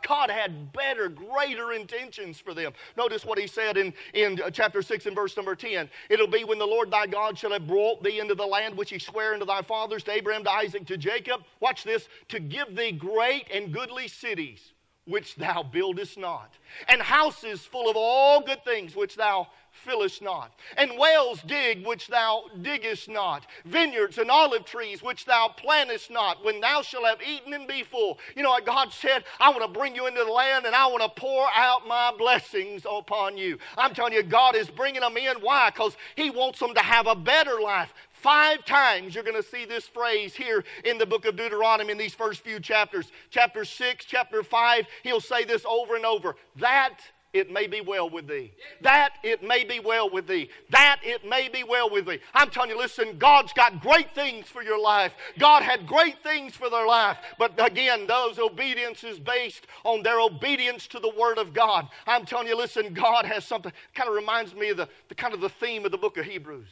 God 0.07 0.29
had 0.29 0.71
better, 0.71 1.09
greater 1.09 1.73
intentions 1.73 2.39
for 2.39 2.53
them. 2.53 2.73
Notice 2.95 3.25
what 3.25 3.39
he 3.39 3.47
said 3.47 3.77
in, 3.77 3.93
in 4.13 4.39
uh, 4.41 4.51
chapter 4.51 4.81
6 4.81 5.05
and 5.07 5.15
verse 5.15 5.35
number 5.35 5.55
10. 5.55 5.89
It'll 6.09 6.27
be 6.27 6.43
when 6.43 6.59
the 6.59 6.65
Lord 6.65 6.91
thy 6.91 7.07
God 7.07 7.37
shall 7.37 7.51
have 7.51 7.67
brought 7.67 8.03
thee 8.03 8.19
into 8.19 8.35
the 8.35 8.45
land 8.45 8.77
which 8.77 8.91
he 8.91 8.99
sware 8.99 9.33
unto 9.33 9.45
thy 9.45 9.61
fathers, 9.61 10.03
to 10.03 10.11
Abraham, 10.11 10.43
to 10.43 10.51
Isaac, 10.51 10.85
to 10.87 10.97
Jacob. 10.97 11.41
Watch 11.59 11.83
this 11.83 12.07
to 12.29 12.39
give 12.39 12.75
thee 12.75 12.91
great 12.91 13.47
and 13.51 13.73
goodly 13.73 14.07
cities 14.07 14.73
which 15.05 15.35
thou 15.35 15.61
buildest 15.61 16.17
not, 16.17 16.51
and 16.87 16.99
houses 16.99 17.61
full 17.61 17.89
of 17.89 17.95
all 17.95 18.41
good 18.41 18.63
things 18.63 18.95
which 18.95 19.15
thou 19.15 19.47
fillest 19.75 20.21
not, 20.21 20.51
and 20.77 20.97
wells 20.97 21.41
dig 21.43 21.85
which 21.85 22.07
thou 22.07 22.43
diggest 22.61 23.09
not, 23.09 23.45
vineyards 23.65 24.17
and 24.17 24.31
olive 24.31 24.65
trees 24.65 25.03
which 25.03 25.25
thou 25.25 25.53
plantest 25.57 26.09
not, 26.09 26.43
when 26.43 26.59
thou 26.59 26.81
shalt 26.81 27.05
have 27.05 27.21
eaten 27.21 27.53
and 27.53 27.67
be 27.67 27.83
full. 27.83 28.17
You 28.35 28.43
know 28.43 28.49
what 28.49 28.65
God 28.65 28.91
said? 28.91 29.23
I 29.39 29.49
want 29.49 29.61
to 29.61 29.79
bring 29.79 29.95
you 29.95 30.07
into 30.07 30.23
the 30.23 30.31
land 30.31 30.65
and 30.65 30.75
I 30.75 30.87
want 30.87 31.03
to 31.03 31.21
pour 31.21 31.47
out 31.55 31.87
my 31.87 32.11
blessings 32.17 32.85
upon 32.89 33.37
you. 33.37 33.57
I'm 33.77 33.93
telling 33.93 34.13
you, 34.13 34.23
God 34.23 34.55
is 34.55 34.69
bringing 34.69 35.01
them 35.01 35.17
in. 35.17 35.37
Why? 35.41 35.69
Because 35.69 35.95
He 36.15 36.29
wants 36.29 36.59
them 36.59 36.73
to 36.73 36.81
have 36.81 37.07
a 37.07 37.15
better 37.15 37.59
life. 37.61 37.93
Five 38.25 38.65
times 38.65 39.13
you're 39.13 39.23
going 39.23 39.39
to 39.39 39.47
see 39.47 39.65
this 39.65 39.87
phrase 39.87 40.33
here 40.33 40.63
in 40.83 40.97
the 40.97 41.05
book 41.05 41.25
of 41.25 41.35
Deuteronomy 41.35 41.91
in 41.91 41.97
these 41.97 42.15
first 42.15 42.41
few 42.41 42.59
chapters. 42.59 43.11
Chapter 43.29 43.63
6, 43.63 44.03
chapter 44.05 44.41
5, 44.41 44.85
he'll 45.03 45.21
say 45.21 45.43
this 45.45 45.63
over 45.63 45.95
and 45.95 46.05
over. 46.05 46.35
That 46.55 46.97
it 47.35 47.51
may 47.51 47.67
be 47.67 47.81
well 47.81 48.09
with 48.09 48.27
thee. 48.27 48.53
That 48.81 49.15
it 49.21 49.43
may 49.43 49.65
be 49.65 49.81
well 49.81 50.09
with 50.09 50.25
thee. 50.25 50.49
That 50.69 51.01
it 51.03 51.27
may 51.27 51.49
be 51.49 51.63
well 51.63 51.89
with 51.89 52.05
thee. 52.05 52.19
I'm 52.33 52.49
telling 52.49 52.69
you, 52.69 52.77
listen, 52.77 53.17
God's 53.17 53.51
got 53.51 53.81
great 53.81 54.15
things 54.15 54.47
for 54.47 54.63
your 54.63 54.81
life. 54.81 55.13
God 55.37 55.61
had 55.61 55.85
great 55.85 56.23
things 56.23 56.55
for 56.55 56.69
their 56.69 56.87
life. 56.87 57.17
But 57.37 57.53
again, 57.63 58.07
those 58.07 58.39
obedience 58.39 59.03
is 59.03 59.19
based 59.19 59.67
on 59.83 60.01
their 60.01 60.21
obedience 60.21 60.87
to 60.87 60.99
the 60.99 61.11
Word 61.17 61.37
of 61.37 61.53
God. 61.53 61.89
I'm 62.07 62.25
telling 62.25 62.47
you, 62.47 62.55
listen, 62.57 62.93
God 62.93 63.25
has 63.25 63.43
something, 63.43 63.73
kind 63.93 64.07
of 64.07 64.15
reminds 64.15 64.55
me 64.55 64.69
of 64.69 64.77
the, 64.77 64.87
the 65.09 65.15
kind 65.15 65.33
of 65.33 65.41
the 65.41 65.49
theme 65.49 65.85
of 65.85 65.91
the 65.91 65.97
book 65.97 66.17
of 66.17 66.25
Hebrews. 66.25 66.69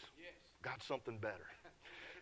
Got 0.61 0.81
something 0.81 1.17
better. 1.17 1.52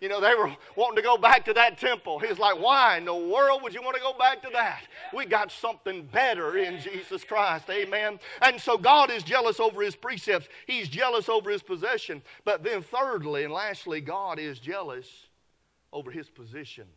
You 0.01 0.09
know, 0.09 0.19
they 0.19 0.33
were 0.33 0.51
wanting 0.75 0.95
to 0.95 1.03
go 1.03 1.15
back 1.15 1.45
to 1.45 1.53
that 1.53 1.77
temple. 1.77 2.17
He's 2.17 2.39
like, 2.39 2.59
why 2.59 2.97
in 2.97 3.05
the 3.05 3.15
world 3.15 3.61
would 3.61 3.71
you 3.71 3.83
want 3.83 3.95
to 3.95 4.01
go 4.01 4.13
back 4.17 4.41
to 4.41 4.49
that? 4.51 4.81
We 5.13 5.27
got 5.27 5.51
something 5.51 6.07
better 6.11 6.57
in 6.57 6.81
Jesus 6.81 7.23
Christ. 7.23 7.69
Amen. 7.69 8.19
And 8.41 8.59
so 8.59 8.79
God 8.79 9.11
is 9.11 9.21
jealous 9.21 9.59
over 9.59 9.83
his 9.83 9.95
precepts, 9.95 10.49
he's 10.65 10.89
jealous 10.89 11.29
over 11.29 11.51
his 11.51 11.61
possession. 11.61 12.23
But 12.45 12.63
then, 12.63 12.81
thirdly 12.81 13.43
and 13.43 13.53
lastly, 13.53 14.01
God 14.01 14.39
is 14.39 14.57
jealous 14.57 15.07
over 15.93 16.09
his 16.09 16.29
position. 16.29 16.87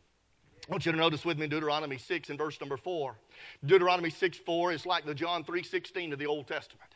I 0.67 0.73
want 0.73 0.87
you 0.87 0.93
to 0.93 0.99
notice 0.99 1.27
with 1.27 1.39
me 1.39 1.47
Deuteronomy 1.47 1.99
6 1.99 2.31
and 2.31 2.39
verse 2.39 2.59
number 2.59 2.79
4. 2.79 3.19
Deuteronomy 3.67 4.09
6 4.09 4.39
4 4.39 4.73
is 4.73 4.87
like 4.87 5.05
the 5.05 5.15
John 5.15 5.45
3 5.45 5.63
16 5.63 6.15
of 6.15 6.19
the 6.19 6.27
Old 6.27 6.47
Testament. 6.47 6.94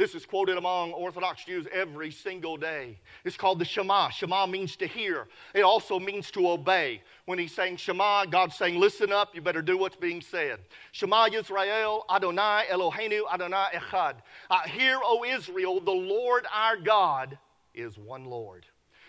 This 0.00 0.14
is 0.14 0.24
quoted 0.24 0.56
among 0.56 0.92
Orthodox 0.92 1.44
Jews 1.44 1.66
every 1.70 2.10
single 2.10 2.56
day. 2.56 2.98
It's 3.22 3.36
called 3.36 3.58
the 3.58 3.66
Shema. 3.66 4.08
Shema 4.08 4.46
means 4.46 4.74
to 4.76 4.86
hear, 4.86 5.28
it 5.52 5.60
also 5.60 5.98
means 5.98 6.30
to 6.30 6.48
obey. 6.48 7.02
When 7.26 7.38
he's 7.38 7.54
saying 7.54 7.76
Shema, 7.76 8.24
God's 8.24 8.56
saying, 8.56 8.80
Listen 8.80 9.12
up, 9.12 9.34
you 9.34 9.42
better 9.42 9.60
do 9.60 9.76
what's 9.76 9.96
being 9.96 10.22
said. 10.22 10.60
Shema 10.92 11.28
Yisrael, 11.28 12.04
Adonai 12.08 12.64
Eloheinu, 12.70 13.24
Adonai 13.30 13.66
Echad. 13.74 14.14
Uh, 14.48 14.60
hear, 14.62 14.98
O 15.04 15.22
Israel, 15.22 15.80
the 15.80 15.90
Lord 15.90 16.46
our 16.50 16.78
God 16.78 17.36
is 17.74 17.98
one 17.98 18.24
Lord. 18.24 18.64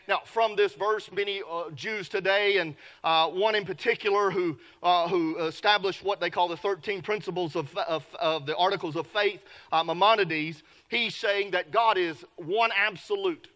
Now, 0.08 0.20
from 0.26 0.58
this 0.58 0.74
verse, 0.74 1.10
many 1.12 1.42
uh, 1.50 1.70
Jews 1.74 2.10
today, 2.10 2.58
and 2.58 2.76
uh, 3.04 3.30
one 3.30 3.56
in 3.56 3.64
particular 3.66 4.30
who, 4.30 4.58
uh, 4.84 5.08
who 5.08 5.38
established 5.38 6.04
what 6.04 6.20
they 6.20 6.30
call 6.30 6.50
the 6.50 6.58
13 6.58 7.02
principles 7.02 7.56
of, 7.56 7.74
of, 7.78 8.06
of 8.20 8.46
the 8.46 8.58
articles 8.58 8.98
of 8.98 9.08
faith, 9.08 9.42
uh, 9.72 9.84
Maimonides, 9.84 10.64
he's 10.92 11.16
saying 11.16 11.52
that 11.52 11.72
God 11.72 11.98
is 11.98 12.24
one 12.36 12.70
absolute. 12.78 13.48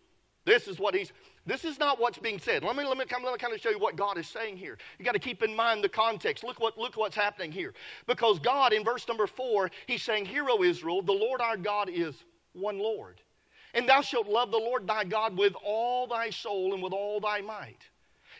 This 0.45 0.67
is 0.67 0.79
what 0.79 0.95
he's. 0.95 1.11
This 1.47 1.63
is 1.63 1.77
not 1.77 1.99
what's 1.99 2.17
being 2.17 2.39
said. 2.39 2.63
Let 2.63 2.75
me, 2.75 2.83
let 2.83 2.97
me, 2.97 3.03
let 3.07 3.21
me 3.21 3.37
kind 3.37 3.53
of 3.53 3.61
show 3.61 3.69
you 3.69 3.77
what 3.77 3.95
God 3.95 4.17
is 4.17 4.27
saying 4.27 4.57
here. 4.57 4.79
You 4.97 5.05
got 5.05 5.11
to 5.11 5.19
keep 5.19 5.43
in 5.43 5.55
mind 5.55 5.83
the 5.83 5.89
context. 5.89 6.43
Look 6.43 6.59
what 6.59 6.75
look 6.75 6.97
what's 6.97 7.15
happening 7.15 7.51
here. 7.51 7.75
Because 8.07 8.39
God, 8.39 8.73
in 8.73 8.83
verse 8.83 9.07
number 9.07 9.27
four, 9.27 9.69
He's 9.85 10.01
saying, 10.01 10.25
"Hear, 10.25 10.49
O 10.49 10.63
Israel, 10.63 11.03
the 11.03 11.11
Lord 11.11 11.41
our 11.41 11.57
God 11.57 11.89
is 11.89 12.15
one 12.53 12.79
Lord." 12.79 13.21
And 13.75 13.87
thou 13.87 14.01
shalt 14.01 14.27
love 14.27 14.51
the 14.51 14.57
Lord 14.57 14.87
thy 14.87 15.03
God 15.03 15.37
with 15.37 15.53
all 15.63 16.07
thy 16.07 16.29
soul 16.29 16.73
and 16.73 16.81
with 16.81 16.93
all 16.93 17.19
thy 17.19 17.41
might. 17.41 17.89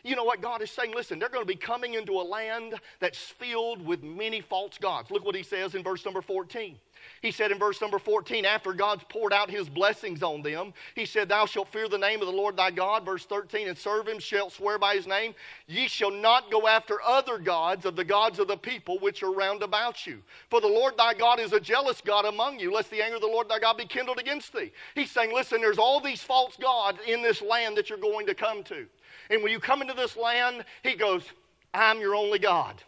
You 0.06 0.14
know 0.14 0.22
what 0.22 0.40
God 0.40 0.62
is 0.62 0.70
saying? 0.70 0.94
Listen, 0.94 1.18
they're 1.18 1.28
going 1.28 1.42
to 1.42 1.48
be 1.48 1.56
coming 1.56 1.94
into 1.94 2.12
a 2.12 2.22
land 2.22 2.74
that's 3.00 3.18
filled 3.18 3.84
with 3.84 4.04
many 4.04 4.40
false 4.40 4.78
gods. 4.78 5.10
Look 5.10 5.24
what 5.24 5.34
he 5.34 5.42
says 5.42 5.74
in 5.74 5.82
verse 5.82 6.04
number 6.04 6.22
14. 6.22 6.76
He 7.22 7.32
said 7.32 7.50
in 7.50 7.58
verse 7.58 7.80
number 7.80 7.98
14, 7.98 8.44
after 8.44 8.72
God's 8.72 9.04
poured 9.08 9.32
out 9.32 9.50
his 9.50 9.68
blessings 9.68 10.22
on 10.22 10.42
them, 10.42 10.72
he 10.94 11.06
said, 11.06 11.28
Thou 11.28 11.44
shalt 11.46 11.68
fear 11.68 11.88
the 11.88 11.98
name 11.98 12.20
of 12.20 12.26
the 12.26 12.32
Lord 12.32 12.56
thy 12.56 12.70
God. 12.70 13.04
Verse 13.04 13.24
13, 13.26 13.68
and 13.68 13.76
serve 13.76 14.06
him, 14.06 14.20
shalt 14.20 14.52
swear 14.52 14.78
by 14.78 14.94
his 14.94 15.08
name. 15.08 15.34
Ye 15.66 15.88
shall 15.88 16.10
not 16.10 16.50
go 16.52 16.68
after 16.68 17.02
other 17.02 17.38
gods 17.38 17.84
of 17.84 17.96
the 17.96 18.04
gods 18.04 18.38
of 18.38 18.46
the 18.48 18.56
people 18.56 18.98
which 19.00 19.24
are 19.24 19.32
round 19.32 19.62
about 19.62 20.06
you. 20.06 20.22
For 20.50 20.60
the 20.60 20.68
Lord 20.68 20.96
thy 20.96 21.14
God 21.14 21.40
is 21.40 21.52
a 21.52 21.60
jealous 21.60 22.00
God 22.00 22.26
among 22.26 22.60
you, 22.60 22.72
lest 22.72 22.90
the 22.90 23.02
anger 23.02 23.16
of 23.16 23.22
the 23.22 23.26
Lord 23.26 23.48
thy 23.48 23.58
God 23.58 23.76
be 23.76 23.86
kindled 23.86 24.18
against 24.18 24.52
thee. 24.52 24.72
He's 24.94 25.10
saying, 25.10 25.34
Listen, 25.34 25.60
there's 25.60 25.78
all 25.78 26.00
these 26.00 26.22
false 26.22 26.56
gods 26.56 26.98
in 27.06 27.22
this 27.22 27.42
land 27.42 27.76
that 27.76 27.90
you're 27.90 27.98
going 27.98 28.26
to 28.26 28.34
come 28.34 28.62
to. 28.64 28.86
And 29.30 29.42
when 29.42 29.52
you 29.52 29.60
come 29.60 29.82
into 29.82 29.94
this 29.94 30.16
land, 30.16 30.64
he 30.82 30.94
goes, 30.94 31.22
I'm 31.74 32.00
your 32.00 32.14
only 32.14 32.38
God. 32.38 32.82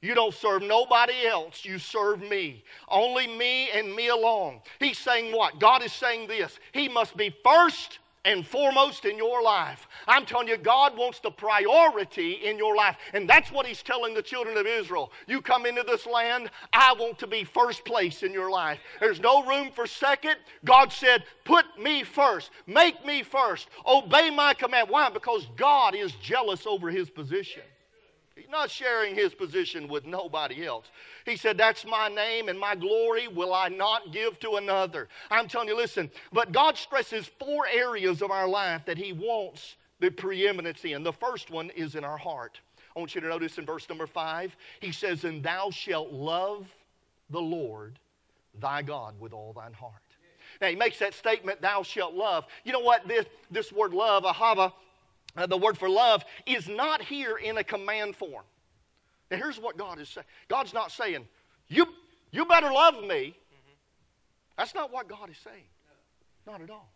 You 0.00 0.14
don't 0.14 0.34
serve 0.34 0.62
nobody 0.62 1.26
else. 1.26 1.64
You 1.64 1.78
serve 1.78 2.20
me. 2.20 2.62
Only 2.88 3.26
me 3.26 3.70
and 3.70 3.94
me 3.94 4.08
alone. 4.08 4.60
He's 4.78 4.98
saying 4.98 5.34
what? 5.34 5.58
God 5.58 5.82
is 5.82 5.92
saying 5.92 6.28
this. 6.28 6.58
He 6.72 6.88
must 6.88 7.16
be 7.16 7.34
first 7.42 7.98
and 8.28 8.46
foremost 8.46 9.06
in 9.06 9.16
your 9.16 9.42
life. 9.42 9.88
I'm 10.06 10.26
telling 10.26 10.48
you, 10.48 10.58
God 10.58 10.96
wants 10.98 11.18
the 11.18 11.30
priority 11.30 12.32
in 12.32 12.58
your 12.58 12.76
life. 12.76 12.98
And 13.14 13.26
that's 13.28 13.50
what 13.50 13.64
He's 13.64 13.82
telling 13.82 14.12
the 14.12 14.22
children 14.22 14.58
of 14.58 14.66
Israel. 14.66 15.10
You 15.26 15.40
come 15.40 15.64
into 15.64 15.82
this 15.82 16.04
land, 16.04 16.50
I 16.70 16.94
want 16.98 17.18
to 17.20 17.26
be 17.26 17.42
first 17.42 17.86
place 17.86 18.22
in 18.22 18.34
your 18.34 18.50
life. 18.50 18.80
There's 19.00 19.18
no 19.18 19.46
room 19.46 19.70
for 19.74 19.86
second. 19.86 20.36
God 20.66 20.92
said, 20.92 21.24
Put 21.44 21.64
me 21.78 22.02
first, 22.02 22.50
make 22.66 23.04
me 23.06 23.22
first, 23.22 23.68
obey 23.86 24.28
my 24.28 24.52
command. 24.52 24.90
Why? 24.90 25.08
Because 25.08 25.48
God 25.56 25.94
is 25.94 26.12
jealous 26.20 26.66
over 26.66 26.90
His 26.90 27.08
position. 27.08 27.62
He's 28.38 28.48
not 28.48 28.70
sharing 28.70 29.14
his 29.14 29.34
position 29.34 29.88
with 29.88 30.06
nobody 30.06 30.64
else. 30.64 30.86
He 31.26 31.36
said, 31.36 31.58
That's 31.58 31.84
my 31.84 32.08
name 32.08 32.48
and 32.48 32.58
my 32.58 32.74
glory 32.74 33.26
will 33.26 33.52
I 33.52 33.68
not 33.68 34.12
give 34.12 34.38
to 34.40 34.52
another. 34.56 35.08
I'm 35.30 35.48
telling 35.48 35.68
you, 35.68 35.76
listen, 35.76 36.10
but 36.32 36.52
God 36.52 36.76
stresses 36.76 37.28
four 37.38 37.66
areas 37.66 38.22
of 38.22 38.30
our 38.30 38.48
life 38.48 38.84
that 38.86 38.96
he 38.96 39.12
wants 39.12 39.76
the 40.00 40.10
preeminence 40.10 40.84
in. 40.84 41.02
The 41.02 41.12
first 41.12 41.50
one 41.50 41.70
is 41.70 41.96
in 41.96 42.04
our 42.04 42.18
heart. 42.18 42.60
I 42.94 43.00
want 43.00 43.14
you 43.14 43.20
to 43.20 43.28
notice 43.28 43.58
in 43.58 43.66
verse 43.66 43.88
number 43.88 44.06
five, 44.06 44.56
he 44.80 44.92
says, 44.92 45.24
And 45.24 45.42
thou 45.42 45.70
shalt 45.70 46.12
love 46.12 46.66
the 47.30 47.40
Lord 47.40 47.98
thy 48.60 48.82
God 48.82 49.14
with 49.18 49.32
all 49.32 49.52
thine 49.52 49.72
heart. 49.72 49.94
Now, 50.60 50.68
he 50.68 50.76
makes 50.76 50.98
that 50.98 51.14
statement, 51.14 51.60
thou 51.60 51.82
shalt 51.82 52.14
love. 52.14 52.44
You 52.64 52.72
know 52.72 52.80
what? 52.80 53.06
This, 53.06 53.26
this 53.50 53.72
word 53.72 53.92
love, 53.92 54.24
ahava, 54.24 54.72
uh, 55.38 55.46
the 55.46 55.56
word 55.56 55.78
for 55.78 55.88
love, 55.88 56.24
is 56.46 56.68
not 56.68 57.00
here 57.00 57.36
in 57.36 57.58
a 57.58 57.64
command 57.64 58.16
form. 58.16 58.44
Now, 59.30 59.36
here's 59.36 59.58
what 59.58 59.76
God 59.76 60.00
is 60.00 60.08
saying 60.08 60.26
God's 60.48 60.74
not 60.74 60.90
saying, 60.90 61.26
you, 61.68 61.86
you 62.30 62.44
better 62.44 62.72
love 62.72 63.02
me. 63.04 63.36
That's 64.56 64.74
not 64.74 64.92
what 64.92 65.08
God 65.08 65.30
is 65.30 65.36
saying. 65.44 65.64
Not 66.46 66.60
at 66.60 66.70
all. 66.70 66.90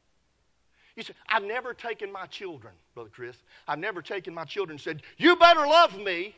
You 0.96 1.02
say, 1.02 1.14
I've 1.28 1.44
never 1.44 1.72
taken 1.72 2.10
my 2.10 2.26
children, 2.26 2.74
Brother 2.94 3.10
Chris, 3.10 3.36
I've 3.66 3.78
never 3.78 4.02
taken 4.02 4.34
my 4.34 4.44
children 4.44 4.74
and 4.74 4.80
said, 4.80 5.02
You 5.16 5.36
better 5.36 5.66
love 5.66 5.96
me. 5.96 6.34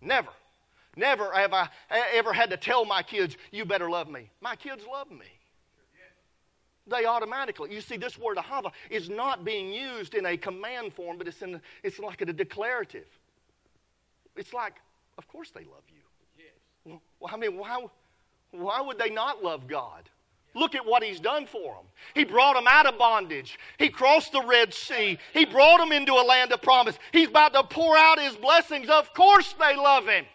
Never. 0.00 0.30
Never 0.96 1.32
have 1.32 1.52
I 1.52 1.68
ever 2.12 2.32
had 2.32 2.50
to 2.50 2.56
tell 2.56 2.84
my 2.84 3.02
kids, 3.02 3.36
You 3.52 3.64
better 3.64 3.90
love 3.90 4.08
me. 4.08 4.30
My 4.40 4.56
kids 4.56 4.84
love 4.90 5.10
me. 5.10 5.26
They 6.86 7.06
automatically. 7.06 7.72
You 7.72 7.80
see, 7.80 7.96
this 7.96 8.18
word 8.18 8.36
ahava 8.36 8.70
is 8.90 9.08
not 9.08 9.44
being 9.44 9.72
used 9.72 10.14
in 10.14 10.26
a 10.26 10.36
command 10.36 10.92
form, 10.92 11.16
but 11.16 11.26
it's, 11.26 11.40
in, 11.40 11.60
it's 11.82 11.98
like 11.98 12.20
a 12.20 12.26
declarative. 12.26 13.06
It's 14.36 14.52
like, 14.52 14.74
of 15.16 15.26
course 15.28 15.50
they 15.50 15.64
love 15.64 15.84
you. 15.88 16.02
Yes. 16.38 17.00
Well, 17.20 17.30
I 17.32 17.36
mean, 17.36 17.56
why, 17.56 17.86
why 18.50 18.80
would 18.82 18.98
they 18.98 19.10
not 19.10 19.42
love 19.42 19.66
God? 19.66 20.10
Look 20.54 20.74
at 20.74 20.86
what 20.86 21.02
he's 21.02 21.18
done 21.18 21.46
for 21.46 21.74
them. 21.74 21.84
He 22.14 22.24
brought 22.24 22.54
them 22.54 22.66
out 22.68 22.86
of 22.86 22.96
bondage. 22.96 23.58
He 23.78 23.88
crossed 23.88 24.32
the 24.32 24.42
Red 24.42 24.72
Sea. 24.72 25.18
He 25.32 25.44
brought 25.44 25.78
them 25.78 25.90
into 25.90 26.12
a 26.12 26.22
land 26.22 26.52
of 26.52 26.62
promise. 26.62 26.96
He's 27.12 27.28
about 27.28 27.54
to 27.54 27.64
pour 27.64 27.96
out 27.96 28.20
his 28.20 28.36
blessings. 28.36 28.88
Of 28.88 29.12
course 29.14 29.54
they 29.58 29.74
love 29.74 30.06
him. 30.06 30.26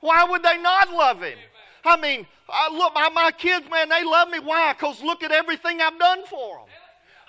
Why 0.00 0.24
would 0.24 0.42
they 0.42 0.56
not 0.58 0.92
love 0.92 1.20
him? 1.20 1.36
I 1.84 1.96
mean, 1.96 2.26
I 2.48 2.72
look, 2.72 2.94
my, 2.94 3.08
my 3.10 3.32
kids, 3.32 3.66
man, 3.70 3.88
they 3.88 4.04
love 4.04 4.28
me. 4.28 4.38
Why? 4.38 4.72
Because 4.72 5.02
look 5.02 5.22
at 5.22 5.32
everything 5.32 5.80
I've 5.80 5.98
done 5.98 6.24
for 6.26 6.58
them. 6.58 6.66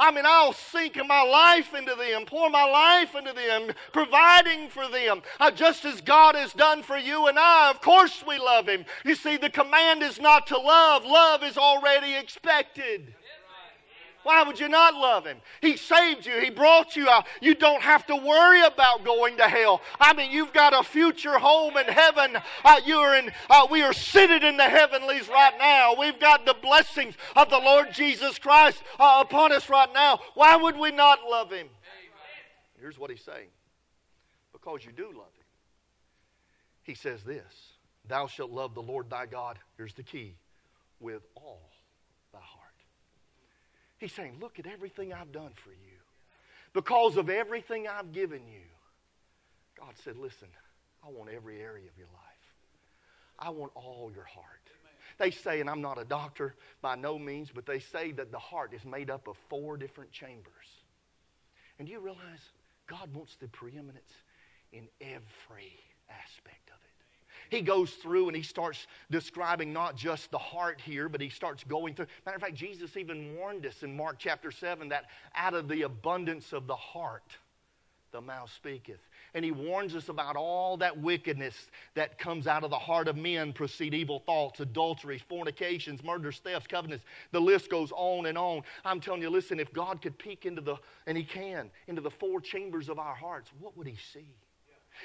I 0.02 0.10
mean, 0.10 0.26
I'll 0.26 0.54
sink 0.54 0.98
my 1.08 1.22
life 1.22 1.76
into 1.76 1.94
them, 1.94 2.26
pour 2.26 2.50
my 2.50 2.64
life 2.64 3.14
into 3.14 3.34
them, 3.34 3.72
providing 3.94 4.68
for 4.68 4.88
them, 4.90 5.22
uh, 5.40 5.52
just 5.52 5.86
as 5.86 6.02
God 6.02 6.34
has 6.34 6.54
done 6.54 6.82
for 6.82 6.98
you 6.98 7.28
and 7.28 7.38
I. 7.38 7.70
Of 7.70 7.82
course, 7.82 8.24
we 8.28 8.40
love 8.40 8.68
Him. 8.68 8.84
You 9.06 9.14
see, 9.14 9.38
the 9.38 9.52
command 9.52 10.02
is 10.02 10.20
not 10.20 10.48
to 10.48 10.58
love, 10.58 11.06
love 11.06 11.44
is 11.44 11.56
already 11.56 12.16
expected. 12.16 13.14
Why 14.24 14.44
would 14.44 14.60
you 14.60 14.70
not 14.70 14.94
love 14.94 15.26
him? 15.26 15.38
He 15.62 15.78
saved 15.78 16.26
you. 16.26 16.40
He 16.40 16.50
brought 16.50 16.96
you 16.96 17.10
out. 17.10 17.26
You 17.42 17.56
don't 17.56 17.82
have 17.82 18.06
to 18.08 18.16
worry 18.16 18.64
about 18.64 19.04
going 19.04 19.38
to 19.38 19.44
hell. 19.44 19.82
I 20.00 20.14
mean, 20.14 20.32
you've 20.32 20.54
got 20.54 20.74
a 20.74 20.84
future 20.84 21.38
home 21.40 21.78
in 21.78 21.86
heaven. 21.86 22.38
Uh, 22.64 22.82
you're 22.86 23.16
in, 23.16 23.32
uh, 23.50 23.68
we 23.70 23.82
are 23.82 23.94
seated 23.94 24.44
in 24.44 24.58
the 24.58 24.64
heavenlies 24.64 25.28
right 25.28 25.54
now. 25.58 25.96
We've 25.98 26.20
got 26.20 26.46
the 26.46 26.56
blessings 26.62 27.16
of 27.36 27.50
the 27.50 27.60
Lord 27.60 27.92
Jesus 27.94 28.38
Christ 28.38 28.84
uh, 29.00 29.24
upon 29.26 29.52
us 29.52 29.70
right 29.70 29.92
now. 29.94 30.20
Why 30.36 30.56
would 30.56 30.78
we 30.78 30.92
not 30.92 31.20
love 31.30 31.52
him? 31.52 31.68
Here's 32.80 32.98
what 32.98 33.10
he's 33.10 33.24
saying. 33.24 33.48
Because 34.52 34.86
you 34.86 34.92
do 34.92 35.06
love 35.06 35.14
him. 35.14 35.46
He 36.84 36.94
says 36.94 37.24
this 37.24 37.74
Thou 38.08 38.28
shalt 38.28 38.52
love 38.52 38.76
the 38.76 38.82
Lord 38.82 39.10
thy 39.10 39.26
God. 39.26 39.60
Here's 39.78 39.94
the 39.94 40.04
key 40.04 40.36
with 41.00 41.24
all 41.36 41.71
He's 44.02 44.12
saying, 44.12 44.38
Look 44.42 44.60
at 44.60 44.66
everything 44.68 45.14
I've 45.14 45.32
done 45.32 45.52
for 45.64 45.70
you. 45.70 46.00
Because 46.74 47.18
of 47.18 47.30
everything 47.30 47.88
I've 47.88 48.12
given 48.12 48.42
you. 48.48 48.66
God 49.80 49.94
said, 50.04 50.18
Listen, 50.18 50.48
I 51.06 51.10
want 51.10 51.30
every 51.30 51.62
area 51.62 51.88
of 51.88 51.98
your 51.98 52.08
life. 52.08 52.22
I 53.40 53.52
want 53.52 53.72
all 53.76 54.12
your 54.14 54.26
heart. 54.26 54.46
They 55.18 55.30
say, 55.30 55.62
and 55.62 55.70
I'm 55.70 55.82
not 55.82 56.00
a 56.00 56.04
doctor 56.04 56.56
by 56.82 56.96
no 56.96 57.20
means, 57.20 57.52
but 57.54 57.68
they 57.68 57.80
say 57.80 58.12
that 58.14 58.32
the 58.32 58.40
heart 58.40 58.74
is 58.74 58.84
made 58.86 59.12
up 59.12 59.28
of 59.28 59.38
four 59.50 59.78
different 59.78 60.12
chambers. 60.12 60.46
And 61.78 61.88
do 61.88 61.92
you 61.92 62.00
realize 62.00 62.40
God 62.88 63.14
wants 63.14 63.36
the 63.36 63.48
preeminence 63.50 64.14
in 64.72 64.88
every 65.00 65.80
aspect 66.10 66.70
of? 66.70 66.81
He 67.52 67.62
goes 67.62 67.92
through 67.92 68.28
and 68.28 68.36
he 68.36 68.44
starts 68.44 68.88
describing 69.12 69.74
not 69.74 69.98
just 69.98 70.32
the 70.32 70.38
heart 70.38 70.80
here, 70.80 71.10
but 71.10 71.20
he 71.20 71.30
starts 71.30 71.66
going 71.66 71.94
through. 71.94 72.08
Matter 72.26 72.38
of 72.38 72.42
fact, 72.42 72.56
Jesus 72.56 72.96
even 72.96 73.36
warned 73.36 73.66
us 73.66 73.84
in 73.84 73.96
Mark 73.96 74.16
chapter 74.18 74.52
7 74.52 74.88
that 74.90 75.08
out 75.36 75.54
of 75.54 75.68
the 75.68 75.82
abundance 75.82 76.54
of 76.54 76.66
the 76.66 76.76
heart, 76.76 77.36
the 78.14 78.22
mouth 78.22 78.50
speaketh. 78.56 79.02
And 79.34 79.44
he 79.44 79.52
warns 79.52 79.96
us 79.96 80.08
about 80.08 80.38
all 80.38 80.78
that 80.78 80.98
wickedness 80.98 81.56
that 81.94 82.18
comes 82.18 82.48
out 82.48 82.64
of 82.64 82.70
the 82.70 82.80
heart 82.80 83.10
of 83.10 83.18
men 83.18 83.52
proceed 83.52 83.94
evil 83.94 84.20
thoughts, 84.26 84.62
adulteries, 84.62 85.22
fornications, 85.28 86.02
murders, 86.06 86.40
thefts, 86.40 86.68
covenants. 86.68 87.04
The 87.32 87.42
list 87.42 87.70
goes 87.70 87.92
on 87.94 88.28
and 88.28 88.38
on. 88.38 88.64
I'm 88.86 89.02
telling 89.02 89.22
you, 89.22 89.30
listen, 89.30 89.60
if 89.60 89.74
God 89.74 90.02
could 90.02 90.18
peek 90.18 90.46
into 90.46 90.62
the, 90.62 90.78
and 91.06 91.18
he 91.18 91.26
can, 91.26 91.70
into 91.88 92.02
the 92.02 92.12
four 92.12 92.40
chambers 92.40 92.88
of 92.88 92.98
our 92.98 93.16
hearts, 93.16 93.52
what 93.60 93.78
would 93.78 93.88
he 93.88 93.98
see? 94.14 94.28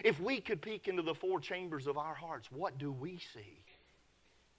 If 0.05 0.21
we 0.21 0.41
could 0.41 0.63
peek 0.63 0.89
into 0.89 1.03
the 1.03 1.15
four 1.15 1.41
chambers 1.41 1.87
of 1.87 1.99
our 1.99 2.15
hearts, 2.15 2.51
what 2.51 2.79
do 2.79 2.93
we 2.93 3.19
see? 3.35 3.61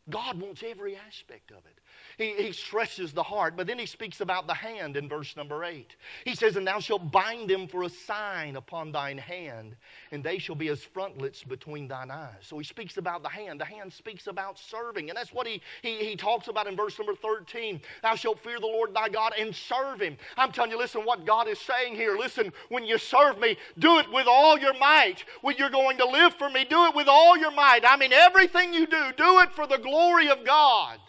God 0.10 0.40
wants 0.40 0.64
every 0.66 0.96
aspect 0.96 1.52
of 1.52 1.58
it. 1.58 1.80
He, 2.18 2.34
he, 2.42 2.52
stresses 2.52 3.14
the 3.14 3.22
heart, 3.22 3.56
but 3.56 3.68
then 3.68 3.78
he 3.78 3.86
speaks 3.86 4.22
about 4.22 4.48
the 4.48 4.54
hand 4.54 4.98
in 4.98 5.08
verse 5.08 5.36
number 5.36 5.64
8. 5.64 5.96
He 6.26 6.34
says, 6.34 6.56
And 6.56 6.66
thou 6.66 6.80
shalt 6.80 7.12
bind 7.12 7.50
them 7.50 7.68
for 7.68 7.84
a 7.84 7.90
sign 7.90 8.56
upon 8.56 8.92
thine 8.92 9.18
hand, 9.18 9.76
and 10.12 10.24
they 10.24 10.38
shall 10.38 10.56
be 10.56 10.70
as 10.70 10.82
frontlets 10.82 11.44
between 11.44 11.88
thine 11.88 12.10
eyes. 12.10 12.42
So 12.42 12.58
he 12.58 12.64
speaks 12.64 12.98
about 12.98 13.22
the 13.22 13.30
hand. 13.30 13.60
The 13.60 13.66
hand 13.66 13.94
speaks 13.94 14.28
about 14.28 14.58
serving, 14.58 15.10
and 15.10 15.18
that's 15.18 15.34
what 15.34 15.46
he, 15.46 15.62
he, 15.82 15.98
he 15.98 16.16
talks 16.16 16.48
about 16.48 16.68
in 16.68 16.76
verse 16.76 16.98
number 16.98 17.14
13. 17.14 17.82
Thou 18.02 18.16
shalt 18.16 18.40
fear 18.40 18.60
the 18.60 18.66
Lord 18.66 18.94
thy 18.94 19.10
God 19.10 19.34
and 19.38 19.54
serve 19.54 20.00
him. 20.00 20.18
I'm 20.38 20.52
telling 20.52 20.72
you, 20.72 20.78
listen, 20.78 21.02
what 21.02 21.26
God 21.26 21.48
is 21.48 21.60
saying 21.60 21.96
here. 21.96 22.18
Listen, 22.18 22.52
when 22.70 22.86
you 22.86 22.98
serve 22.98 23.40
me, 23.40 23.58
do 23.78 24.00
it 24.00 24.12
with 24.12 24.28
all 24.28 24.58
your 24.58 24.78
might. 24.80 25.24
When 25.42 25.56
you're 25.58 25.70
going 25.70 25.98
to 25.98 26.06
live 26.06 26.34
for 26.36 26.50
me, 26.50 26.66
do 26.66 26.86
it 26.86 26.96
with 26.96 27.08
all 27.08 27.38
your 27.38 27.52
might. 27.52 27.82
I 27.88 27.98
mean, 27.98 28.14
everything 28.14 28.74
you 28.74 28.88
do, 28.88 29.12
do 29.18 29.40
it 29.40 29.54
for 29.54 29.68
the 29.68 29.78
glory 29.78 29.97
of 30.30 30.46
God 30.46 31.00